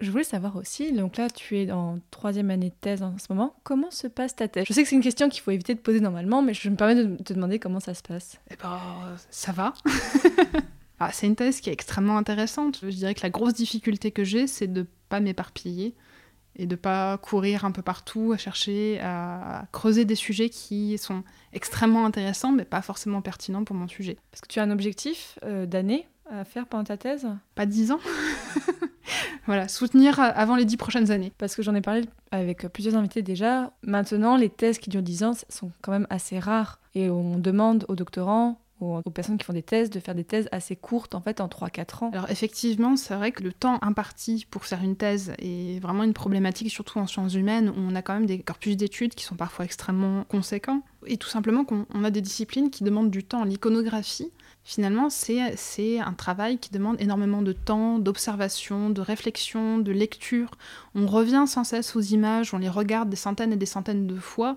Je 0.00 0.12
voulais 0.12 0.22
savoir 0.22 0.54
aussi, 0.54 0.92
donc 0.92 1.16
là 1.16 1.28
tu 1.28 1.58
es 1.58 1.72
en 1.72 1.98
troisième 2.12 2.50
année 2.50 2.70
de 2.70 2.74
thèse 2.80 3.02
en 3.02 3.18
ce 3.18 3.26
moment, 3.30 3.56
comment 3.64 3.90
se 3.90 4.06
passe 4.06 4.36
ta 4.36 4.46
thèse? 4.46 4.64
Je 4.68 4.72
sais 4.72 4.84
que 4.84 4.88
c'est 4.88 4.94
une 4.94 5.02
question 5.02 5.28
qu'il 5.28 5.42
faut 5.42 5.50
éviter 5.50 5.74
de 5.74 5.80
poser 5.80 5.98
normalement, 5.98 6.40
mais 6.40 6.54
je 6.54 6.70
me 6.70 6.76
permets 6.76 6.94
de 6.94 7.16
te 7.20 7.32
demander 7.32 7.58
comment 7.58 7.80
ça 7.80 7.94
se 7.94 8.02
passe. 8.02 8.40
Eh 8.48 8.54
ben, 8.62 8.78
ça 9.28 9.50
va. 9.50 9.74
ah, 11.00 11.10
c'est 11.12 11.26
une 11.26 11.36
thèse 11.36 11.60
qui 11.60 11.70
est 11.70 11.72
extrêmement 11.72 12.18
intéressante. 12.18 12.80
Je 12.82 12.88
dirais 12.88 13.14
que 13.14 13.22
la 13.22 13.30
grosse 13.30 13.54
difficulté 13.54 14.10
que 14.10 14.22
j'ai, 14.22 14.46
c'est 14.46 14.66
de 14.66 14.86
pas 15.08 15.20
m'éparpiller 15.20 15.94
et 16.56 16.66
de 16.66 16.76
pas 16.76 17.16
courir 17.18 17.64
un 17.64 17.70
peu 17.70 17.80
partout 17.80 18.32
à 18.32 18.36
chercher 18.36 19.00
à 19.00 19.66
creuser 19.72 20.04
des 20.04 20.14
sujets 20.14 20.50
qui 20.50 20.98
sont 20.98 21.22
extrêmement 21.52 22.04
intéressants 22.04 22.52
mais 22.52 22.64
pas 22.64 22.82
forcément 22.82 23.22
pertinents 23.22 23.64
pour 23.64 23.76
mon 23.76 23.88
sujet. 23.88 24.18
Parce 24.30 24.42
que 24.42 24.48
tu 24.48 24.60
as 24.60 24.62
un 24.62 24.70
objectif 24.70 25.38
euh, 25.42 25.64
d'année 25.64 26.06
à 26.30 26.44
faire 26.44 26.66
pendant 26.66 26.84
ta 26.84 26.96
thèse? 26.96 27.26
Pas 27.54 27.66
dix 27.66 27.92
ans. 27.92 28.00
voilà, 29.46 29.68
soutenir 29.68 30.20
avant 30.20 30.54
les 30.54 30.64
dix 30.64 30.76
prochaines 30.76 31.10
années. 31.10 31.32
Parce 31.38 31.56
que 31.56 31.62
j'en 31.62 31.74
ai 31.74 31.80
parlé 31.80 32.04
avec 32.30 32.68
plusieurs 32.68 32.94
invités 32.94 33.22
déjà. 33.22 33.72
Maintenant, 33.82 34.36
les 34.36 34.48
thèses 34.48 34.78
qui 34.78 34.90
durent 34.90 35.02
10 35.02 35.24
ans 35.24 35.32
sont 35.48 35.72
quand 35.82 35.92
même 35.92 36.06
assez 36.10 36.38
rares. 36.38 36.78
Et 36.94 37.10
on 37.10 37.38
demande 37.38 37.84
aux 37.88 37.96
doctorants, 37.96 38.60
aux, 38.80 39.02
personnes 39.10 39.38
qui 39.38 39.44
font 39.44 39.52
des 39.52 39.62
thèses, 39.62 39.90
de 39.90 40.00
faire 40.00 40.14
des 40.14 40.24
thèses 40.24 40.48
assez 40.52 40.76
courtes, 40.76 41.14
en 41.14 41.20
fait, 41.20 41.40
en 41.40 41.48
3-4 41.48 42.04
ans. 42.04 42.10
Alors 42.12 42.30
effectivement, 42.30 42.96
c'est 42.96 43.14
vrai 43.14 43.32
que 43.32 43.42
le 43.42 43.52
temps 43.52 43.78
imparti 43.82 44.46
pour 44.50 44.64
faire 44.64 44.82
une 44.82 44.96
thèse 44.96 45.32
est 45.38 45.80
vraiment 45.80 46.02
une 46.02 46.14
problématique, 46.14 46.70
surtout 46.70 46.98
en 46.98 47.06
sciences 47.06 47.34
humaines, 47.34 47.70
où 47.70 47.74
on 47.76 47.94
a 47.94 48.02
quand 48.02 48.14
même 48.14 48.26
des 48.26 48.40
corpus 48.40 48.76
d'études 48.76 49.14
qui 49.14 49.24
sont 49.24 49.36
parfois 49.36 49.64
extrêmement 49.64 50.24
conséquents. 50.24 50.82
Et 51.06 51.16
tout 51.16 51.28
simplement 51.28 51.64
qu'on 51.64 51.86
on 51.94 52.04
a 52.04 52.10
des 52.10 52.20
disciplines 52.20 52.70
qui 52.70 52.84
demandent 52.84 53.10
du 53.10 53.24
temps. 53.24 53.44
L'iconographie, 53.44 54.30
finalement, 54.64 55.08
c'est 55.10 55.98
un 55.98 56.12
travail 56.12 56.58
qui 56.58 56.70
demande 56.70 57.00
énormément 57.00 57.42
de 57.42 57.52
temps, 57.52 57.98
d'observation, 57.98 58.90
de 58.90 59.00
réflexion, 59.00 59.78
de 59.78 59.92
lecture. 59.92 60.50
On 60.94 61.06
revient 61.06 61.44
sans 61.46 61.64
cesse 61.64 61.96
aux 61.96 62.00
images, 62.00 62.54
on 62.54 62.58
les 62.58 62.68
regarde 62.68 63.08
des 63.08 63.16
centaines 63.16 63.52
et 63.52 63.56
des 63.56 63.66
centaines 63.66 64.06
de 64.06 64.16
fois, 64.16 64.56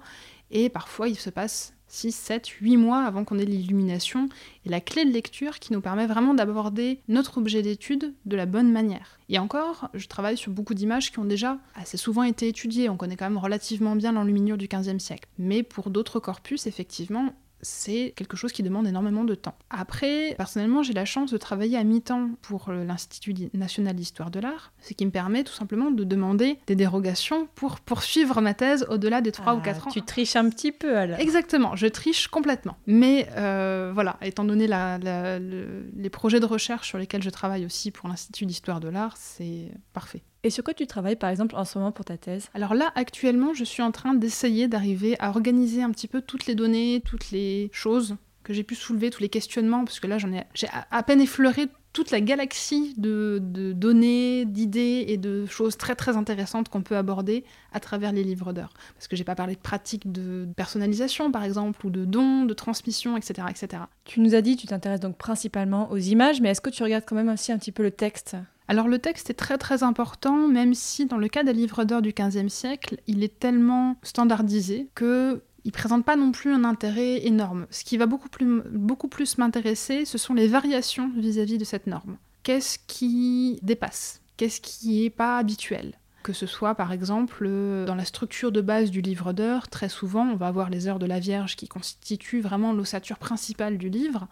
et 0.51 0.69
parfois 0.69 1.07
il 1.07 1.17
se 1.17 1.29
passe 1.29 1.72
6, 1.93 2.11
7, 2.11 2.47
8 2.47 2.77
mois 2.77 3.03
avant 3.03 3.23
qu'on 3.23 3.37
ait 3.37 3.45
l'illumination, 3.45 4.27
et 4.65 4.69
la 4.69 4.81
clé 4.81 5.05
de 5.05 5.11
lecture 5.11 5.59
qui 5.59 5.73
nous 5.73 5.81
permet 5.81 6.07
vraiment 6.07 6.33
d'aborder 6.33 6.99
notre 7.07 7.37
objet 7.37 7.61
d'étude 7.61 8.13
de 8.25 8.35
la 8.35 8.47
bonne 8.47 8.71
manière. 8.71 9.19
Et 9.29 9.37
encore, 9.37 9.89
je 9.93 10.07
travaille 10.07 10.35
sur 10.35 10.51
beaucoup 10.51 10.73
d'images 10.73 11.11
qui 11.11 11.19
ont 11.19 11.25
déjà 11.25 11.59
assez 11.75 11.97
souvent 11.97 12.23
été 12.23 12.47
étudiées, 12.47 12.89
on 12.89 12.97
connaît 12.97 13.15
quand 13.15 13.29
même 13.29 13.37
relativement 13.37 13.95
bien 13.95 14.11
l'enluminure 14.11 14.57
du 14.57 14.67
XVe 14.67 14.97
siècle. 14.97 15.29
Mais 15.37 15.61
pour 15.61 15.91
d'autres 15.91 16.19
corpus, 16.19 16.65
effectivement, 16.65 17.33
c'est 17.63 18.13
quelque 18.15 18.37
chose 18.37 18.51
qui 18.51 18.61
demande 18.61 18.85
énormément 18.87 19.23
de 19.23 19.33
temps. 19.35 19.55
Après, 19.71 20.35
personnellement, 20.37 20.83
j'ai 20.83 20.93
la 20.93 21.05
chance 21.05 21.31
de 21.31 21.37
travailler 21.37 21.77
à 21.77 21.83
mi-temps 21.83 22.29
pour 22.43 22.71
l'Institut 22.71 23.33
national 23.53 23.95
d'histoire 23.95 24.29
de 24.29 24.39
l'art, 24.39 24.71
ce 24.81 24.93
qui 24.93 25.05
me 25.05 25.11
permet 25.11 25.43
tout 25.43 25.53
simplement 25.53 25.89
de 25.89 26.03
demander 26.03 26.59
des 26.67 26.75
dérogations 26.75 27.47
pour 27.55 27.79
poursuivre 27.79 28.39
ma 28.41 28.53
thèse 28.53 28.85
au-delà 28.89 29.21
des 29.21 29.31
3 29.31 29.53
Ah, 29.53 29.55
ou 29.55 29.61
4 29.61 29.87
ans. 29.87 29.91
Tu 29.91 30.01
triches 30.01 30.35
un 30.35 30.49
petit 30.49 30.71
peu 30.71 30.97
alors. 30.97 31.19
Exactement, 31.19 31.75
je 31.75 31.87
triche 31.87 32.27
complètement. 32.27 32.77
Mais 32.85 33.27
euh, 33.37 33.91
voilà, 33.93 34.17
étant 34.21 34.43
donné 34.43 34.67
la- 34.67 34.97
la- 34.99 35.39
le- 35.39 35.89
les 35.95 36.09
projets 36.09 36.39
de 36.39 36.45
recherche 36.45 36.87
sur 36.89 36.97
lesquels 36.97 37.23
je 37.23 37.29
travaille 37.29 37.65
aussi 37.65 37.91
pour 37.91 38.09
l'Institut 38.09 38.45
d'histoire 38.45 38.79
de 38.79 38.89
l'art, 38.89 39.15
c'est 39.17 39.71
parfait. 39.93 40.23
Et 40.43 40.49
sur 40.49 40.63
quoi 40.63 40.73
tu 40.73 40.85
travailles 40.87 41.15
par 41.15 41.29
exemple 41.29 41.55
en 41.55 41.63
ce 41.63 41.77
moment 41.77 41.91
pour 41.91 42.03
ta 42.03 42.17
thèse? 42.17 42.49
Alors 42.53 42.73
là, 42.73 42.91
actuellement, 42.95 43.53
je 43.53 43.63
suis 43.63 43.81
en 43.81 43.91
train 43.91 44.13
d'essayer 44.13 44.67
d'arriver 44.67 45.15
à 45.19 45.29
organiser 45.29 45.81
un 45.81 45.91
petit 45.91 46.07
peu 46.07 46.21
toutes 46.21 46.47
les 46.47 46.55
données, 46.55 47.01
toutes 47.05 47.31
les 47.31 47.69
choses 47.71 48.17
que 48.43 48.53
j'ai 48.53 48.63
pu 48.63 48.75
soulever, 48.75 49.09
tous 49.09 49.21
les 49.21 49.29
questionnements, 49.29 49.85
parce 49.85 50.01
que 50.01 50.07
là, 50.07 50.17
j'en 50.17 50.33
ai, 50.33 50.43
j'ai 50.53 50.67
à 50.91 51.03
peine 51.03 51.21
effleuré 51.21 51.67
toute 51.93 52.09
la 52.11 52.19
galaxie 52.19 52.93
de, 52.97 53.39
données, 53.39 54.45
d'idées 54.45 55.05
et 55.07 55.17
de 55.17 55.45
choses 55.45 55.77
très 55.77 55.95
très 55.95 56.17
intéressantes 56.17 56.67
qu'on 56.67 56.81
peut 56.81 56.97
aborder 56.97 57.45
à 57.71 57.79
travers 57.79 58.11
les 58.11 58.23
livres 58.23 58.51
d'heures. 58.51 58.73
Parce 58.95 59.07
que 59.07 59.15
j'ai 59.15 59.23
pas 59.23 59.35
parlé 59.35 59.53
de 59.53 59.59
pratiques 59.61 60.11
de 60.11 60.47
personnalisation 60.57 61.31
par 61.31 61.43
exemple, 61.43 61.85
ou 61.85 61.89
de 61.91 62.03
dons, 62.03 62.45
de 62.45 62.53
transmission, 62.53 63.15
etc. 63.15 63.47
etc. 63.49 63.83
Tu 64.05 64.19
nous 64.19 64.33
as 64.33 64.41
dit, 64.41 64.57
tu 64.57 64.67
t'intéresses 64.67 64.99
donc 64.99 65.17
principalement 65.17 65.89
aux 65.91 65.97
images, 65.97 66.41
mais 66.41 66.49
est-ce 66.49 66.61
que 66.61 66.71
tu 66.71 66.83
regardes 66.83 67.05
quand 67.07 67.15
même 67.15 67.29
aussi 67.29 67.51
un 67.51 67.59
petit 67.59 67.71
peu 67.71 67.83
le 67.83 67.91
texte? 67.91 68.35
Alors 68.67 68.87
le 68.87 68.99
texte 68.99 69.29
est 69.29 69.35
très 69.35 69.57
très 69.57 69.83
important, 69.83 70.47
même 70.47 70.73
si 70.73 71.05
dans 71.05 71.17
le 71.17 71.27
cas 71.27 71.43
des 71.43 71.53
livres 71.53 71.83
d'heures 71.83 72.01
du 72.01 72.13
XVe 72.13 72.47
siècle, 72.47 72.97
il 73.07 73.23
est 73.23 73.39
tellement 73.39 73.97
standardisé 74.03 74.87
que 74.95 75.41
il 75.65 75.71
présente 75.71 76.03
pas 76.03 76.15
non 76.15 76.31
plus 76.31 76.51
un 76.51 76.63
intérêt 76.63 77.25
énorme. 77.25 77.67
Ce 77.69 77.83
qui 77.83 77.97
va 77.97 78.05
beaucoup 78.05 78.29
plus, 78.29 78.61
beaucoup 78.71 79.07
plus 79.07 79.37
m'intéresser, 79.37 80.05
ce 80.05 80.17
sont 80.17 80.33
les 80.33 80.47
variations 80.47 81.11
vis-à-vis 81.15 81.57
de 81.57 81.63
cette 81.63 81.87
norme. 81.87 82.17
Qu'est-ce 82.43 82.79
qui 82.87 83.59
dépasse? 83.61 84.21
Qu'est-ce 84.35 84.59
qui 84.59 85.05
est 85.05 85.09
pas 85.09 85.37
habituel? 85.37 85.93
Que 86.23 86.33
ce 86.33 86.47
soit 86.47 86.73
par 86.75 86.91
exemple 86.91 87.45
euh, 87.45 87.85
dans 87.85 87.95
la 87.95 88.05
structure 88.05 88.51
de 88.51 88.61
base 88.61 88.89
du 88.89 89.01
livre 89.01 89.33
d'heures, 89.33 89.67
très 89.67 89.89
souvent 89.89 90.25
on 90.25 90.35
va 90.35 90.47
avoir 90.47 90.69
les 90.69 90.87
heures 90.87 90.99
de 90.99 91.05
la 91.05 91.19
Vierge 91.19 91.55
qui 91.55 91.67
constituent 91.67 92.41
vraiment 92.41 92.73
l'ossature 92.73 93.19
principale 93.19 93.77
du 93.77 93.89
livre, 93.89 94.27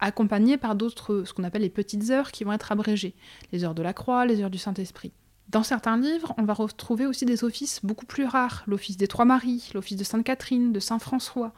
accompagnées 0.00 0.58
par 0.58 0.74
d'autres, 0.74 1.22
ce 1.24 1.32
qu'on 1.32 1.44
appelle 1.44 1.62
les 1.62 1.70
petites 1.70 2.10
heures 2.10 2.32
qui 2.32 2.44
vont 2.44 2.52
être 2.52 2.72
abrégées, 2.72 3.14
les 3.52 3.64
heures 3.64 3.74
de 3.74 3.82
la 3.82 3.92
Croix, 3.92 4.26
les 4.26 4.42
heures 4.42 4.50
du 4.50 4.58
Saint-Esprit. 4.58 5.12
Dans 5.48 5.62
certains 5.62 5.96
livres, 5.96 6.34
on 6.38 6.42
va 6.42 6.54
retrouver 6.54 7.06
aussi 7.06 7.24
des 7.24 7.44
offices 7.44 7.80
beaucoup 7.84 8.06
plus 8.06 8.26
rares, 8.26 8.64
l'office 8.66 8.96
des 8.96 9.06
Trois 9.06 9.24
Maries, 9.24 9.70
l'office 9.74 9.96
de 9.96 10.02
Sainte 10.02 10.24
Catherine, 10.24 10.72
de 10.72 10.80
Saint 10.80 10.98
François, 10.98 11.52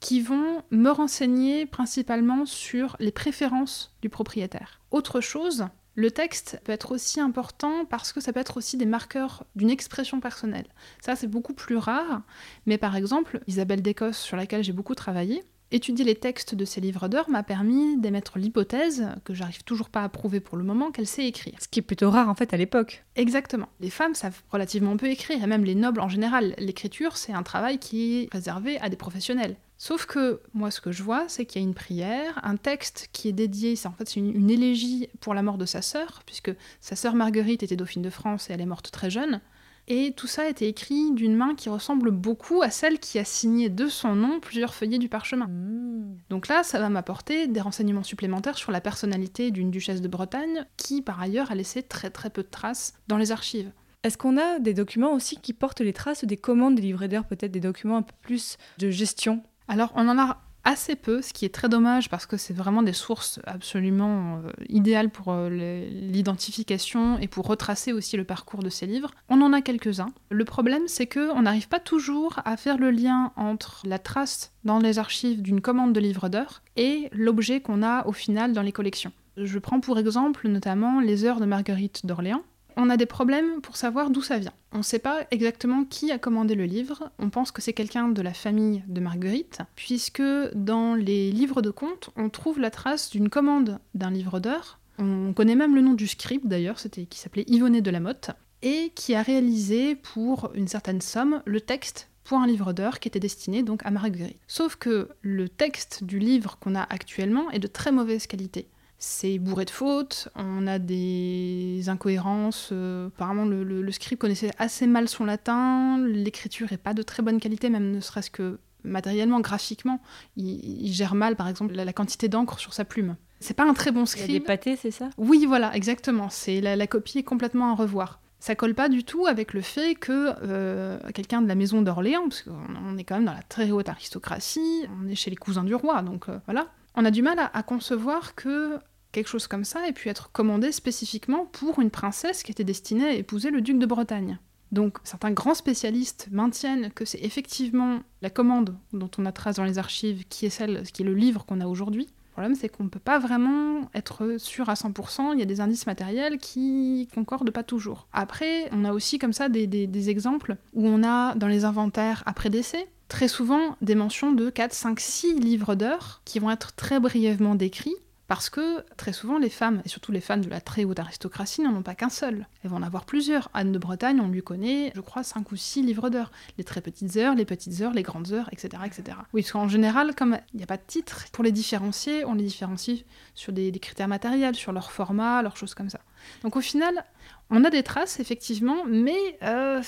qui 0.00 0.20
vont 0.20 0.62
me 0.70 0.90
renseigner 0.90 1.64
principalement 1.64 2.44
sur 2.44 2.96
les 3.00 3.12
préférences 3.12 3.94
du 4.02 4.10
propriétaire. 4.10 4.80
Autre 4.90 5.20
chose, 5.20 5.66
le 5.94 6.10
texte 6.10 6.60
peut 6.64 6.72
être 6.72 6.92
aussi 6.92 7.20
important 7.20 7.84
parce 7.84 8.12
que 8.12 8.20
ça 8.20 8.32
peut 8.32 8.40
être 8.40 8.56
aussi 8.56 8.76
des 8.76 8.86
marqueurs 8.86 9.44
d'une 9.56 9.70
expression 9.70 10.20
personnelle. 10.20 10.66
Ça, 11.04 11.16
c'est 11.16 11.26
beaucoup 11.26 11.54
plus 11.54 11.76
rare, 11.76 12.22
mais 12.66 12.78
par 12.78 12.96
exemple, 12.96 13.40
Isabelle 13.46 13.82
d'Écosse, 13.82 14.18
sur 14.18 14.36
laquelle 14.36 14.64
j'ai 14.64 14.72
beaucoup 14.72 14.94
travaillé, 14.94 15.42
Étudier 15.74 16.04
les 16.04 16.16
textes 16.16 16.54
de 16.54 16.66
ces 16.66 16.82
livres 16.82 17.08
d'heures 17.08 17.30
m'a 17.30 17.42
permis 17.42 17.96
d'émettre 17.96 18.38
l'hypothèse, 18.38 19.06
que 19.24 19.32
j'arrive 19.32 19.64
toujours 19.64 19.88
pas 19.88 20.04
à 20.04 20.08
prouver 20.10 20.38
pour 20.38 20.58
le 20.58 20.64
moment, 20.64 20.90
qu'elle 20.90 21.06
sait 21.06 21.26
écrire. 21.26 21.54
Ce 21.62 21.66
qui 21.66 21.78
est 21.78 21.82
plutôt 21.82 22.10
rare 22.10 22.28
en 22.28 22.34
fait 22.34 22.52
à 22.52 22.58
l'époque. 22.58 23.06
Exactement. 23.16 23.70
Les 23.80 23.88
femmes 23.88 24.14
savent 24.14 24.42
relativement 24.50 24.98
peu 24.98 25.06
écrire, 25.06 25.42
et 25.42 25.46
même 25.46 25.64
les 25.64 25.74
nobles 25.74 26.00
en 26.00 26.10
général. 26.10 26.54
L'écriture, 26.58 27.16
c'est 27.16 27.32
un 27.32 27.42
travail 27.42 27.78
qui 27.78 28.16
est 28.16 28.28
réservé 28.30 28.78
à 28.80 28.90
des 28.90 28.96
professionnels. 28.96 29.56
Sauf 29.84 30.06
que 30.06 30.40
moi, 30.54 30.70
ce 30.70 30.80
que 30.80 30.92
je 30.92 31.02
vois, 31.02 31.24
c'est 31.26 31.44
qu'il 31.44 31.60
y 31.60 31.64
a 31.64 31.66
une 31.66 31.74
prière, 31.74 32.38
un 32.44 32.54
texte 32.54 33.08
qui 33.12 33.26
est 33.28 33.32
dédié, 33.32 33.74
c'est 33.74 33.88
en 33.88 33.92
fait 33.92 34.14
une, 34.14 34.32
une, 34.32 34.48
élégie 34.48 35.08
pour 35.18 35.34
la 35.34 35.42
mort 35.42 35.58
de 35.58 35.66
sa 35.66 35.82
sœur, 35.82 36.22
puisque 36.24 36.52
sa 36.80 36.94
sœur 36.94 37.16
Marguerite 37.16 37.64
était 37.64 37.74
dauphine 37.74 38.00
de 38.00 38.08
France 38.08 38.48
et 38.48 38.52
elle 38.52 38.60
est 38.60 38.66
morte 38.66 38.92
très 38.92 39.10
jeune. 39.10 39.40
Et 39.88 40.12
tout 40.16 40.28
ça 40.28 40.42
a 40.42 40.48
été 40.48 40.68
écrit 40.68 41.10
d'une 41.10 41.34
main 41.34 41.56
qui 41.56 41.68
ressemble 41.68 42.12
beaucoup 42.12 42.62
à 42.62 42.70
celle 42.70 43.00
qui 43.00 43.18
a 43.18 43.24
signé 43.24 43.70
de 43.70 43.88
son 43.88 44.14
nom 44.14 44.38
plusieurs 44.38 44.72
feuillets 44.72 45.00
du 45.00 45.08
parchemin. 45.08 45.48
Mmh. 45.48 46.16
Donc 46.30 46.46
là, 46.46 46.62
ça 46.62 46.78
va 46.78 46.88
m'apporter 46.88 47.48
des 47.48 47.60
renseignements 47.60 48.04
supplémentaires 48.04 48.58
sur 48.58 48.70
la 48.70 48.80
personnalité 48.80 49.50
d'une 49.50 49.72
duchesse 49.72 50.00
de 50.00 50.06
Bretagne, 50.06 50.64
qui 50.76 51.02
par 51.02 51.20
ailleurs 51.20 51.50
a 51.50 51.56
laissé 51.56 51.82
très 51.82 52.10
très 52.10 52.30
peu 52.30 52.44
de 52.44 52.48
traces 52.48 52.94
dans 53.08 53.16
les 53.16 53.32
archives. 53.32 53.72
Est-ce 54.04 54.16
qu'on 54.16 54.38
a 54.38 54.60
des 54.60 54.74
documents 54.74 55.12
aussi 55.12 55.38
qui 55.38 55.52
portent 55.52 55.80
les 55.80 55.92
traces 55.92 56.24
des 56.24 56.36
commandes 56.36 56.76
des 56.76 56.92
d'heures, 57.08 57.26
peut-être 57.26 57.50
des 57.50 57.58
documents 57.58 57.96
un 57.96 58.02
peu 58.02 58.14
plus 58.22 58.58
de 58.78 58.88
gestion 58.88 59.42
Alors 59.72 59.90
on 59.94 60.06
en 60.06 60.18
a 60.18 60.36
assez 60.64 60.96
peu, 60.96 61.22
ce 61.22 61.32
qui 61.32 61.46
est 61.46 61.54
très 61.54 61.70
dommage 61.70 62.10
parce 62.10 62.26
que 62.26 62.36
c'est 62.36 62.52
vraiment 62.52 62.82
des 62.82 62.92
sources 62.92 63.40
absolument 63.46 64.36
euh, 64.36 64.50
idéales 64.68 65.08
pour 65.08 65.32
euh, 65.32 65.48
l'identification 65.48 67.18
et 67.18 67.26
pour 67.26 67.46
retracer 67.46 67.94
aussi 67.94 68.18
le 68.18 68.24
parcours 68.24 68.62
de 68.62 68.68
ces 68.68 68.84
livres. 68.86 69.12
On 69.30 69.40
en 69.40 69.54
a 69.54 69.62
quelques-uns. 69.62 70.12
Le 70.28 70.44
problème, 70.44 70.82
c'est 70.88 71.06
que 71.06 71.32
on 71.32 71.40
n'arrive 71.40 71.68
pas 71.68 71.80
toujours 71.80 72.38
à 72.44 72.58
faire 72.58 72.76
le 72.76 72.90
lien 72.90 73.32
entre 73.36 73.80
la 73.86 73.98
trace 73.98 74.52
dans 74.62 74.78
les 74.78 74.98
archives 74.98 75.40
d'une 75.40 75.62
commande 75.62 75.94
de 75.94 76.00
livre 76.00 76.28
d'heures 76.28 76.60
et 76.76 77.08
l'objet 77.12 77.62
qu'on 77.62 77.82
a 77.82 78.06
au 78.06 78.12
final 78.12 78.52
dans 78.52 78.62
les 78.62 78.72
collections. 78.72 79.12
Je 79.38 79.58
prends 79.58 79.80
pour 79.80 79.98
exemple 79.98 80.48
notamment 80.48 81.00
les 81.00 81.24
heures 81.24 81.40
de 81.40 81.46
Marguerite 81.46 82.04
d'Orléans, 82.04 82.42
on 82.76 82.90
a 82.90 82.96
des 82.96 83.06
problèmes 83.06 83.60
pour 83.60 83.76
savoir 83.76 84.10
d'où 84.10 84.22
ça 84.22 84.38
vient. 84.38 84.52
On 84.72 84.78
ne 84.78 84.82
sait 84.82 84.98
pas 84.98 85.26
exactement 85.30 85.84
qui 85.84 86.10
a 86.10 86.18
commandé 86.18 86.54
le 86.54 86.64
livre, 86.64 87.10
on 87.18 87.30
pense 87.30 87.50
que 87.50 87.62
c'est 87.62 87.72
quelqu'un 87.72 88.08
de 88.08 88.22
la 88.22 88.34
famille 88.34 88.82
de 88.88 89.00
Marguerite, 89.00 89.58
puisque 89.76 90.22
dans 90.54 90.94
les 90.94 91.30
livres 91.30 91.62
de 91.62 91.70
contes, 91.70 92.10
on 92.16 92.28
trouve 92.30 92.58
la 92.58 92.70
trace 92.70 93.10
d'une 93.10 93.28
commande 93.28 93.78
d'un 93.94 94.10
livre 94.10 94.40
d'heures. 94.40 94.78
On 94.98 95.32
connaît 95.32 95.54
même 95.54 95.74
le 95.74 95.80
nom 95.80 95.94
du 95.94 96.06
scribe 96.06 96.46
d'ailleurs, 96.46 96.78
c'était 96.78 97.06
qui 97.06 97.18
s'appelait 97.18 97.44
Yvonnet 97.48 97.80
de 97.80 97.90
la 97.90 98.00
Motte, 98.00 98.30
et 98.62 98.92
qui 98.94 99.14
a 99.14 99.22
réalisé 99.22 99.96
pour 99.96 100.50
une 100.54 100.68
certaine 100.68 101.00
somme 101.00 101.42
le 101.44 101.60
texte 101.60 102.08
pour 102.24 102.38
un 102.38 102.46
livre 102.46 102.72
d'heures 102.72 103.00
qui 103.00 103.08
était 103.08 103.20
destiné 103.20 103.62
donc 103.62 103.84
à 103.84 103.90
Marguerite. 103.90 104.38
Sauf 104.46 104.76
que 104.76 105.08
le 105.22 105.48
texte 105.48 106.04
du 106.04 106.18
livre 106.18 106.56
qu'on 106.60 106.74
a 106.74 106.82
actuellement 106.82 107.50
est 107.50 107.58
de 107.58 107.66
très 107.66 107.92
mauvaise 107.92 108.26
qualité 108.26 108.68
c'est 109.04 109.40
bourré 109.40 109.64
de 109.64 109.70
fautes, 109.70 110.28
on 110.36 110.68
a 110.68 110.78
des 110.78 111.88
incohérences. 111.88 112.68
Euh, 112.70 113.08
apparemment, 113.08 113.44
le, 113.44 113.90
script 113.90 114.20
connaissait 114.20 114.52
assez 114.58 114.86
mal 114.86 115.08
son 115.08 115.24
latin, 115.24 115.98
l'écriture 116.06 116.72
est 116.72 116.78
pas 116.78 116.94
de 116.94 117.02
très 117.02 117.20
bonne 117.20 117.40
qualité, 117.40 117.68
même 117.68 117.90
ne 117.90 117.98
serait-ce 117.98 118.30
que 118.30 118.60
matériellement, 118.84 119.40
graphiquement. 119.40 120.00
Il, 120.36 120.92
gère 120.92 121.16
mal, 121.16 121.34
par 121.34 121.48
exemple, 121.48 121.74
la, 121.74 121.92
quantité 121.92 122.28
d'encre 122.28 122.60
sur 122.60 122.74
sa 122.74 122.84
plume. 122.84 123.16
C'est 123.40 123.54
pas 123.54 123.64
un 123.64 123.74
très 123.74 123.90
bon 123.90 124.06
script. 124.06 124.28
Il 124.28 124.34
y 124.34 124.36
a 124.36 124.38
des 124.38 124.44
pâtés, 124.44 124.76
c'est 124.76 124.92
ça? 124.92 125.10
Oui, 125.18 125.46
voilà, 125.46 125.74
exactement. 125.74 126.28
C'est 126.30 126.60
la, 126.60 126.86
copie 126.86 127.18
est 127.18 127.24
complètement 127.24 127.72
à 127.72 127.74
revoir. 127.74 128.20
Ça 128.38 128.54
colle 128.54 128.74
pas 128.74 128.88
du 128.88 129.02
tout 129.02 129.26
avec 129.26 129.52
le 129.52 129.62
fait 129.62 129.96
que 129.96 130.32
euh, 130.44 130.98
quelqu'un 131.12 131.42
de 131.42 131.48
la 131.48 131.56
maison 131.56 131.82
d'Orléans, 131.82 132.28
parce 132.28 132.42
qu'on 132.42 132.98
est 132.98 133.04
quand 133.04 133.16
même 133.16 133.24
dans 133.24 133.34
la 133.34 133.42
très 133.42 133.72
haute 133.72 133.88
aristocratie, 133.88 134.86
on 135.00 135.08
est 135.08 135.16
chez 135.16 135.30
les 135.30 135.36
cousins 135.36 135.64
du 135.64 135.74
roi, 135.74 136.02
donc 136.02 136.28
euh, 136.28 136.38
voilà. 136.46 136.68
On 136.94 137.04
a 137.04 137.10
du 137.10 137.22
mal 137.22 137.38
à 137.52 137.62
concevoir 137.62 138.34
que 138.34 138.78
quelque 139.12 139.28
chose 139.28 139.46
comme 139.46 139.64
ça 139.64 139.86
ait 139.86 139.92
pu 139.92 140.08
être 140.08 140.32
commandé 140.32 140.72
spécifiquement 140.72 141.46
pour 141.46 141.80
une 141.80 141.90
princesse 141.90 142.42
qui 142.42 142.50
était 142.50 142.64
destinée 142.64 143.04
à 143.04 143.12
épouser 143.12 143.50
le 143.50 143.60
duc 143.60 143.78
de 143.78 143.86
Bretagne. 143.86 144.38
Donc 144.72 144.98
certains 145.04 145.30
grands 145.30 145.54
spécialistes 145.54 146.28
maintiennent 146.30 146.90
que 146.92 147.04
c'est 147.04 147.20
effectivement 147.20 148.00
la 148.22 148.30
commande 148.30 148.74
dont 148.94 149.10
on 149.18 149.26
a 149.26 149.32
trace 149.32 149.56
dans 149.56 149.64
les 149.64 149.78
archives 149.78 150.24
qui 150.28 150.46
est 150.46 150.50
celle, 150.50 150.82
qui 150.84 151.02
est 151.02 151.04
le 151.04 151.14
livre 151.14 151.44
qu'on 151.44 151.60
a 151.60 151.66
aujourd'hui. 151.66 152.06
Le 152.06 152.32
problème 152.32 152.54
c'est 152.54 152.70
qu'on 152.70 152.84
ne 152.84 152.88
peut 152.88 152.98
pas 152.98 153.18
vraiment 153.18 153.90
être 153.94 154.38
sûr 154.38 154.70
à 154.70 154.74
100%, 154.74 155.34
il 155.34 155.38
y 155.38 155.42
a 155.42 155.46
des 155.46 155.60
indices 155.60 155.86
matériels 155.86 156.38
qui 156.38 157.06
concordent 157.14 157.50
pas 157.50 157.62
toujours. 157.62 158.08
Après, 158.14 158.70
on 158.72 158.86
a 158.86 158.94
aussi 158.94 159.18
comme 159.18 159.34
ça 159.34 159.50
des, 159.50 159.66
des 159.66 160.10
exemples 160.10 160.56
où 160.72 160.86
on 160.86 161.04
a 161.04 161.34
dans 161.34 161.48
les 161.48 161.66
inventaires 161.66 162.22
après 162.24 162.48
décès, 162.48 162.88
très 163.08 163.28
souvent 163.28 163.76
des 163.82 163.94
mentions 163.94 164.32
de 164.32 164.48
4, 164.48 164.72
5, 164.72 164.98
6 164.98 165.34
livres 165.38 165.74
d'heures 165.74 166.22
qui 166.24 166.38
vont 166.38 166.50
être 166.50 166.74
très 166.74 166.98
brièvement 166.98 167.54
décrits 167.54 167.94
parce 168.32 168.48
que 168.48 168.82
très 168.96 169.12
souvent, 169.12 169.36
les 169.36 169.50
femmes, 169.50 169.82
et 169.84 169.90
surtout 169.90 170.10
les 170.10 170.22
femmes 170.22 170.40
de 170.40 170.48
la 170.48 170.62
très 170.62 170.84
haute 170.84 170.98
aristocratie, 170.98 171.60
n'en 171.60 171.76
ont 171.76 171.82
pas 171.82 171.94
qu'un 171.94 172.08
seul. 172.08 172.46
Elles 172.64 172.70
vont 172.70 172.78
en 172.78 172.82
avoir 172.82 173.04
plusieurs. 173.04 173.50
Anne 173.52 173.72
de 173.72 173.78
Bretagne, 173.78 174.22
on 174.22 174.28
lui 174.28 174.42
connaît, 174.42 174.90
je 174.94 175.02
crois, 175.02 175.22
cinq 175.22 175.52
ou 175.52 175.56
six 175.56 175.82
livres 175.82 176.08
d'heures. 176.08 176.32
Les 176.56 176.64
très 176.64 176.80
petites 176.80 177.18
heures, 177.18 177.34
les 177.34 177.44
petites 177.44 177.82
heures, 177.82 177.92
les 177.92 178.02
grandes 178.02 178.32
heures, 178.32 178.48
etc. 178.50 178.84
etc. 178.86 179.18
Oui, 179.34 179.42
parce 179.42 179.52
qu'en 179.52 179.68
général, 179.68 180.14
comme 180.14 180.38
il 180.54 180.56
n'y 180.56 180.62
a 180.62 180.66
pas 180.66 180.78
de 180.78 180.82
titre, 180.86 181.26
pour 181.30 181.44
les 181.44 181.52
différencier, 181.52 182.24
on 182.24 182.32
les 182.32 182.44
différencie 182.44 183.04
sur 183.34 183.52
des, 183.52 183.70
critères 183.72 184.08
matériels, 184.08 184.54
sur 184.54 184.72
leur 184.72 184.92
format, 184.92 185.42
leurs 185.42 185.58
choses 185.58 185.74
comme 185.74 185.90
ça. 185.90 186.00
Donc 186.42 186.56
au 186.56 186.62
final, 186.62 187.04
on 187.50 187.62
a 187.64 187.68
des 187.68 187.82
traces, 187.82 188.18
effectivement, 188.18 188.86
mais... 188.88 189.36
Euh, 189.42 189.82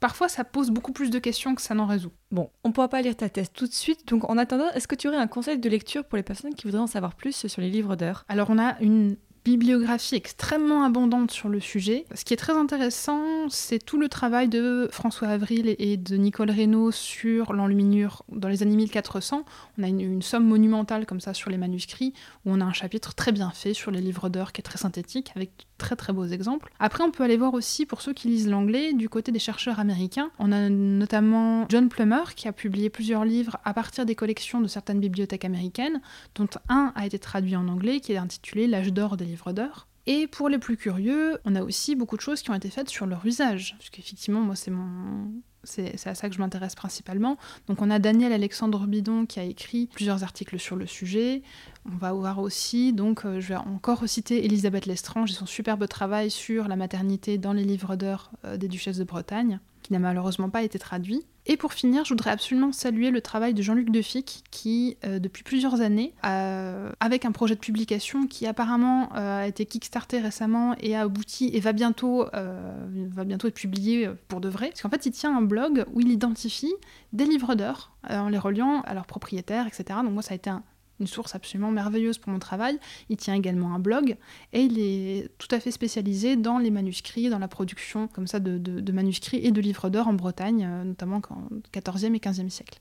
parfois 0.00 0.28
ça 0.28 0.44
pose 0.44 0.70
beaucoup 0.70 0.92
plus 0.92 1.10
de 1.10 1.18
questions 1.18 1.54
que 1.54 1.62
ça 1.62 1.74
n'en 1.74 1.86
résout. 1.86 2.12
Bon, 2.30 2.50
on 2.64 2.68
ne 2.68 2.72
pourra 2.72 2.88
pas 2.88 3.02
lire 3.02 3.16
ta 3.16 3.28
thèse 3.28 3.50
tout 3.52 3.66
de 3.66 3.72
suite, 3.72 4.08
donc 4.08 4.28
en 4.28 4.38
attendant, 4.38 4.68
est-ce 4.70 4.88
que 4.88 4.94
tu 4.94 5.08
aurais 5.08 5.18
un 5.18 5.26
conseil 5.26 5.58
de 5.58 5.68
lecture 5.68 6.04
pour 6.04 6.16
les 6.16 6.22
personnes 6.22 6.54
qui 6.54 6.64
voudraient 6.64 6.82
en 6.82 6.86
savoir 6.86 7.14
plus 7.14 7.46
sur 7.46 7.60
les 7.60 7.70
livres 7.70 7.96
d'heures? 7.96 8.24
Alors 8.28 8.50
on 8.50 8.58
a 8.58 8.78
une 8.80 9.16
bibliographie 9.44 10.16
extrêmement 10.16 10.84
abondante 10.84 11.30
sur 11.30 11.48
le 11.48 11.60
sujet. 11.60 12.04
Ce 12.14 12.24
qui 12.24 12.34
est 12.34 12.36
très 12.36 12.52
intéressant, 12.52 13.48
c'est 13.48 13.78
tout 13.78 13.98
le 13.98 14.08
travail 14.08 14.48
de 14.48 14.88
François 14.92 15.28
Avril 15.28 15.74
et 15.78 15.96
de 15.96 16.16
Nicole 16.16 16.50
Reynaud 16.50 16.90
sur 16.90 17.52
l'enluminure 17.52 18.22
dans 18.30 18.48
les 18.48 18.62
années 18.62 18.76
1400. 18.76 19.44
On 19.78 19.82
a 19.82 19.88
une, 19.88 20.22
somme 20.22 20.46
monumentale 20.46 21.06
comme 21.06 21.20
ça 21.20 21.32
sur 21.32 21.50
les 21.50 21.56
manuscrits, 21.56 22.12
où 22.44 22.52
on 22.52 22.60
a 22.60 22.64
un 22.64 22.72
chapitre 22.72 23.14
très 23.14 23.32
bien 23.32 23.50
fait 23.50 23.72
sur 23.72 23.90
les 23.90 24.00
livres 24.00 24.28
d'heures 24.28 24.52
qui 24.52 24.60
est 24.60 24.62
très 24.62 24.78
synthétique, 24.78 25.32
avec 25.34 25.66
très 25.78 25.96
très 25.96 26.12
beaux 26.12 26.26
exemples. 26.26 26.70
Après, 26.78 27.02
on 27.02 27.10
peut 27.10 27.24
aller 27.24 27.38
voir 27.38 27.54
aussi, 27.54 27.86
pour 27.86 28.02
ceux 28.02 28.12
qui 28.12 28.28
lisent 28.28 28.48
l'anglais, 28.48 28.92
du 28.92 29.08
côté 29.08 29.32
des 29.32 29.38
chercheurs 29.38 29.80
américains. 29.80 30.30
On 30.38 30.52
a 30.52 30.68
notamment 30.68 31.66
John 31.70 31.88
Plummer, 31.88 32.34
qui 32.36 32.48
a 32.48 32.52
publié 32.52 32.90
plusieurs 32.90 33.24
livres 33.24 33.56
à 33.64 33.72
partir 33.72 34.04
des 34.04 34.14
collections 34.14 34.60
de 34.60 34.68
certaines 34.68 35.00
bibliothèques 35.00 35.46
américaines, 35.46 36.02
dont 36.34 36.48
un 36.68 36.92
a 36.94 37.06
été 37.06 37.18
traduit 37.18 37.56
en 37.56 37.66
anglais, 37.68 38.00
qui 38.00 38.12
est 38.12 38.18
intitulé 38.18 38.66
L'âge 38.66 38.92
d'or 38.92 39.16
des 39.16 39.29
livres 39.30 39.52
d'heures. 39.52 39.86
Et 40.06 40.26
pour 40.26 40.48
les 40.48 40.58
plus 40.58 40.76
curieux, 40.76 41.38
on 41.44 41.54
a 41.54 41.62
aussi 41.62 41.94
beaucoup 41.94 42.16
de 42.16 42.22
choses 42.22 42.42
qui 42.42 42.50
ont 42.50 42.54
été 42.54 42.70
faites 42.70 42.88
sur 42.88 43.06
leur 43.06 43.24
usage. 43.24 43.74
Parce 43.78 43.90
qu'effectivement, 43.90 44.40
moi, 44.40 44.56
c'est 44.56 44.70
mon, 44.70 45.30
c'est 45.64 46.06
à 46.06 46.14
ça 46.14 46.28
que 46.28 46.34
je 46.34 46.40
m'intéresse 46.40 46.74
principalement. 46.74 47.36
Donc 47.66 47.82
on 47.82 47.90
a 47.90 47.98
Daniel 47.98 48.32
Alexandre 48.32 48.86
Bidon 48.86 49.26
qui 49.26 49.40
a 49.40 49.44
écrit 49.44 49.88
plusieurs 49.92 50.24
articles 50.24 50.58
sur 50.58 50.76
le 50.76 50.86
sujet. 50.86 51.42
On 51.84 51.96
va 51.96 52.12
voir 52.12 52.38
aussi, 52.38 52.92
donc 52.92 53.24
euh, 53.24 53.40
je 53.40 53.48
vais 53.48 53.56
encore 53.56 54.08
citer 54.08 54.44
Elisabeth 54.44 54.86
Lestrange 54.86 55.30
et 55.30 55.34
son 55.34 55.46
superbe 55.46 55.86
travail 55.86 56.30
sur 56.30 56.66
la 56.66 56.76
maternité 56.76 57.38
dans 57.38 57.52
les 57.52 57.64
livres 57.64 57.96
d'heures 57.96 58.30
des 58.56 58.68
duchesses 58.68 58.98
de 58.98 59.04
Bretagne, 59.04 59.60
qui 59.82 59.92
n'a 59.92 59.98
malheureusement 59.98 60.50
pas 60.50 60.62
été 60.62 60.78
traduit. 60.78 61.24
Et 61.46 61.56
pour 61.56 61.72
finir, 61.72 62.04
je 62.04 62.10
voudrais 62.10 62.30
absolument 62.30 62.72
saluer 62.72 63.10
le 63.10 63.20
travail 63.20 63.54
de 63.54 63.62
Jean-Luc 63.62 63.90
Defic, 63.90 64.44
qui, 64.50 64.96
euh, 65.04 65.18
depuis 65.18 65.42
plusieurs 65.42 65.80
années, 65.80 66.14
avec 66.22 67.24
un 67.24 67.32
projet 67.32 67.54
de 67.54 67.60
publication 67.60 68.26
qui 68.26 68.46
apparemment 68.46 69.08
a 69.12 69.46
été 69.46 69.66
kickstarté 69.66 70.20
récemment 70.20 70.74
et 70.80 70.94
a 70.94 71.02
abouti 71.02 71.50
et 71.52 71.60
va 71.60 71.72
bientôt, 71.72 72.26
va 72.32 73.24
bientôt 73.24 73.48
être 73.48 73.54
publié 73.54 74.08
pour 74.28 74.40
de 74.40 74.48
vrai, 74.48 74.68
parce 74.68 74.82
qu'en 74.82 74.90
fait, 74.90 75.06
il 75.06 75.12
tient 75.12 75.36
un 75.36 75.42
blog 75.42 75.84
où 75.92 76.00
il 76.00 76.10
identifie 76.10 76.72
des 77.12 77.24
livres 77.24 77.54
d'heures 77.54 77.92
en 78.08 78.28
les 78.28 78.38
reliant 78.38 78.82
à 78.82 78.94
leurs 78.94 79.06
propriétaires, 79.06 79.66
etc. 79.66 80.00
Donc 80.02 80.12
moi, 80.12 80.22
ça 80.22 80.32
a 80.32 80.36
été 80.36 80.50
un, 80.50 80.62
une 81.00 81.06
source 81.06 81.34
absolument 81.34 81.70
merveilleuse 81.70 82.18
pour 82.18 82.32
mon 82.32 82.38
travail. 82.38 82.78
Il 83.08 83.16
tient 83.16 83.34
également 83.34 83.74
un 83.74 83.78
blog 83.78 84.16
et 84.52 84.62
il 84.62 84.78
est 84.78 85.30
tout 85.38 85.48
à 85.50 85.60
fait 85.60 85.70
spécialisé 85.70 86.36
dans 86.36 86.58
les 86.58 86.70
manuscrits, 86.70 87.28
dans 87.28 87.38
la 87.38 87.48
production 87.48 88.08
comme 88.08 88.26
ça 88.26 88.38
de, 88.38 88.92
manuscrits 88.92 89.40
et 89.44 89.50
de 89.50 89.60
livres 89.60 89.88
d'or 89.88 90.08
en 90.08 90.12
Bretagne, 90.12 90.66
euh, 90.68 90.84
notamment 90.84 91.20
au 91.30 91.80
XIVe 91.80 92.14
et 92.14 92.20
XVe 92.20 92.48
siècle. 92.48 92.80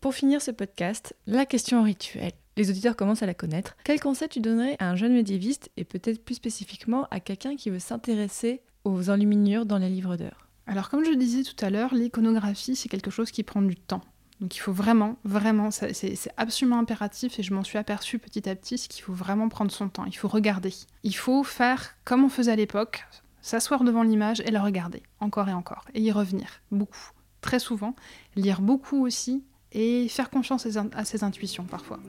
Pour 0.00 0.14
finir 0.14 0.42
ce 0.42 0.50
podcast, 0.50 1.16
la 1.26 1.46
question 1.46 1.82
rituelle. 1.82 2.32
Les 2.56 2.70
auditeurs 2.70 2.94
commencent 2.94 3.22
à 3.22 3.26
la 3.26 3.34
connaître. 3.34 3.76
Quel 3.84 4.00
conseil 4.00 4.28
tu 4.28 4.40
donnerais 4.40 4.76
à 4.78 4.90
un 4.90 4.96
jeune 4.96 5.14
médiéviste 5.14 5.70
et 5.76 5.84
peut-être 5.84 6.24
plus 6.24 6.36
spécifiquement 6.36 7.08
à 7.10 7.20
quelqu'un 7.20 7.56
qui 7.56 7.70
veut 7.70 7.78
s'intéresser 7.78 8.62
aux 8.84 9.10
enluminures 9.10 9.66
dans 9.66 9.78
les 9.78 9.88
livres 9.88 10.16
d'heures 10.16 10.48
Alors 10.66 10.88
comme 10.88 11.04
je 11.04 11.12
disais 11.14 11.42
tout 11.42 11.64
à 11.64 11.70
l'heure, 11.70 11.94
l'iconographie 11.94 12.76
c'est 12.76 12.88
quelque 12.88 13.10
chose 13.10 13.30
qui 13.30 13.42
prend 13.42 13.62
du 13.62 13.76
temps. 13.76 14.02
Donc 14.40 14.56
il 14.56 14.58
faut 14.58 14.72
vraiment, 14.72 15.16
vraiment, 15.24 15.70
c'est 15.70 16.16
absolument 16.36 16.78
impératif 16.78 17.38
et 17.38 17.42
je 17.42 17.54
m'en 17.54 17.62
suis 17.62 17.78
aperçue 17.78 18.18
petit 18.18 18.48
à 18.48 18.56
petit, 18.56 18.78
c'est 18.78 18.88
qu'il 18.88 19.04
faut 19.04 19.12
vraiment 19.12 19.48
prendre 19.48 19.70
son 19.70 19.88
temps, 19.88 20.04
il 20.06 20.16
faut 20.16 20.28
regarder. 20.28 20.74
Il 21.02 21.14
faut 21.14 21.44
faire 21.44 21.94
comme 22.04 22.24
on 22.24 22.28
faisait 22.28 22.52
à 22.52 22.56
l'époque, 22.56 23.06
s'asseoir 23.42 23.84
devant 23.84 24.02
l'image 24.02 24.40
et 24.40 24.50
la 24.50 24.62
regarder, 24.62 25.02
encore 25.20 25.48
et 25.48 25.52
encore, 25.52 25.84
et 25.94 26.00
y 26.00 26.10
revenir, 26.10 26.60
beaucoup, 26.72 27.12
très 27.40 27.60
souvent, 27.60 27.94
lire 28.34 28.60
beaucoup 28.60 29.06
aussi 29.06 29.44
et 29.72 30.08
faire 30.08 30.30
confiance 30.30 30.66
à 30.92 31.04
ses 31.04 31.24
intuitions 31.24 31.64
parfois. 31.64 32.00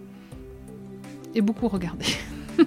Et 1.36 1.42
beaucoup 1.42 1.68
regarder. 1.68 2.06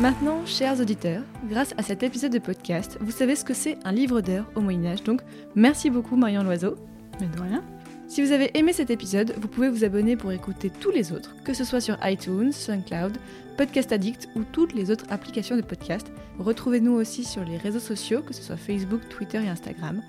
Maintenant, 0.00 0.44
chers 0.44 0.78
auditeurs, 0.78 1.22
grâce 1.46 1.74
à 1.78 1.82
cet 1.82 2.02
épisode 2.02 2.32
de 2.32 2.38
podcast, 2.38 2.98
vous 3.00 3.10
savez 3.10 3.36
ce 3.36 3.44
que 3.44 3.54
c'est 3.54 3.78
un 3.84 3.92
livre 3.92 4.20
d'heures 4.20 4.50
au 4.54 4.60
Moyen 4.60 4.86
Âge. 4.86 5.04
Donc, 5.04 5.20
merci 5.54 5.90
beaucoup 5.90 6.16
Marion 6.16 6.42
Loiseau. 6.42 6.76
Mais 7.20 7.26
de 7.26 7.40
rien. 7.40 7.62
Si 8.08 8.22
vous 8.22 8.32
avez 8.32 8.56
aimé 8.56 8.72
cet 8.72 8.90
épisode, 8.90 9.34
vous 9.38 9.48
pouvez 9.48 9.68
vous 9.68 9.84
abonner 9.84 10.16
pour 10.16 10.32
écouter 10.32 10.70
tous 10.70 10.90
les 10.90 11.12
autres, 11.12 11.34
que 11.44 11.54
ce 11.54 11.64
soit 11.64 11.80
sur 11.80 11.96
iTunes, 12.04 12.52
SoundCloud, 12.52 13.16
Podcast 13.56 13.90
Addict 13.92 14.28
ou 14.36 14.44
toutes 14.44 14.74
les 14.74 14.90
autres 14.90 15.06
applications 15.08 15.56
de 15.56 15.62
podcast. 15.62 16.06
Retrouvez-nous 16.38 16.92
aussi 16.92 17.24
sur 17.24 17.44
les 17.44 17.56
réseaux 17.56 17.80
sociaux, 17.80 18.22
que 18.22 18.34
ce 18.34 18.42
soit 18.42 18.56
Facebook, 18.56 19.00
Twitter 19.08 19.42
et 19.42 19.48
Instagram. 19.48 20.02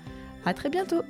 À 0.44 0.54
très 0.54 0.68
bientôt 0.68 1.02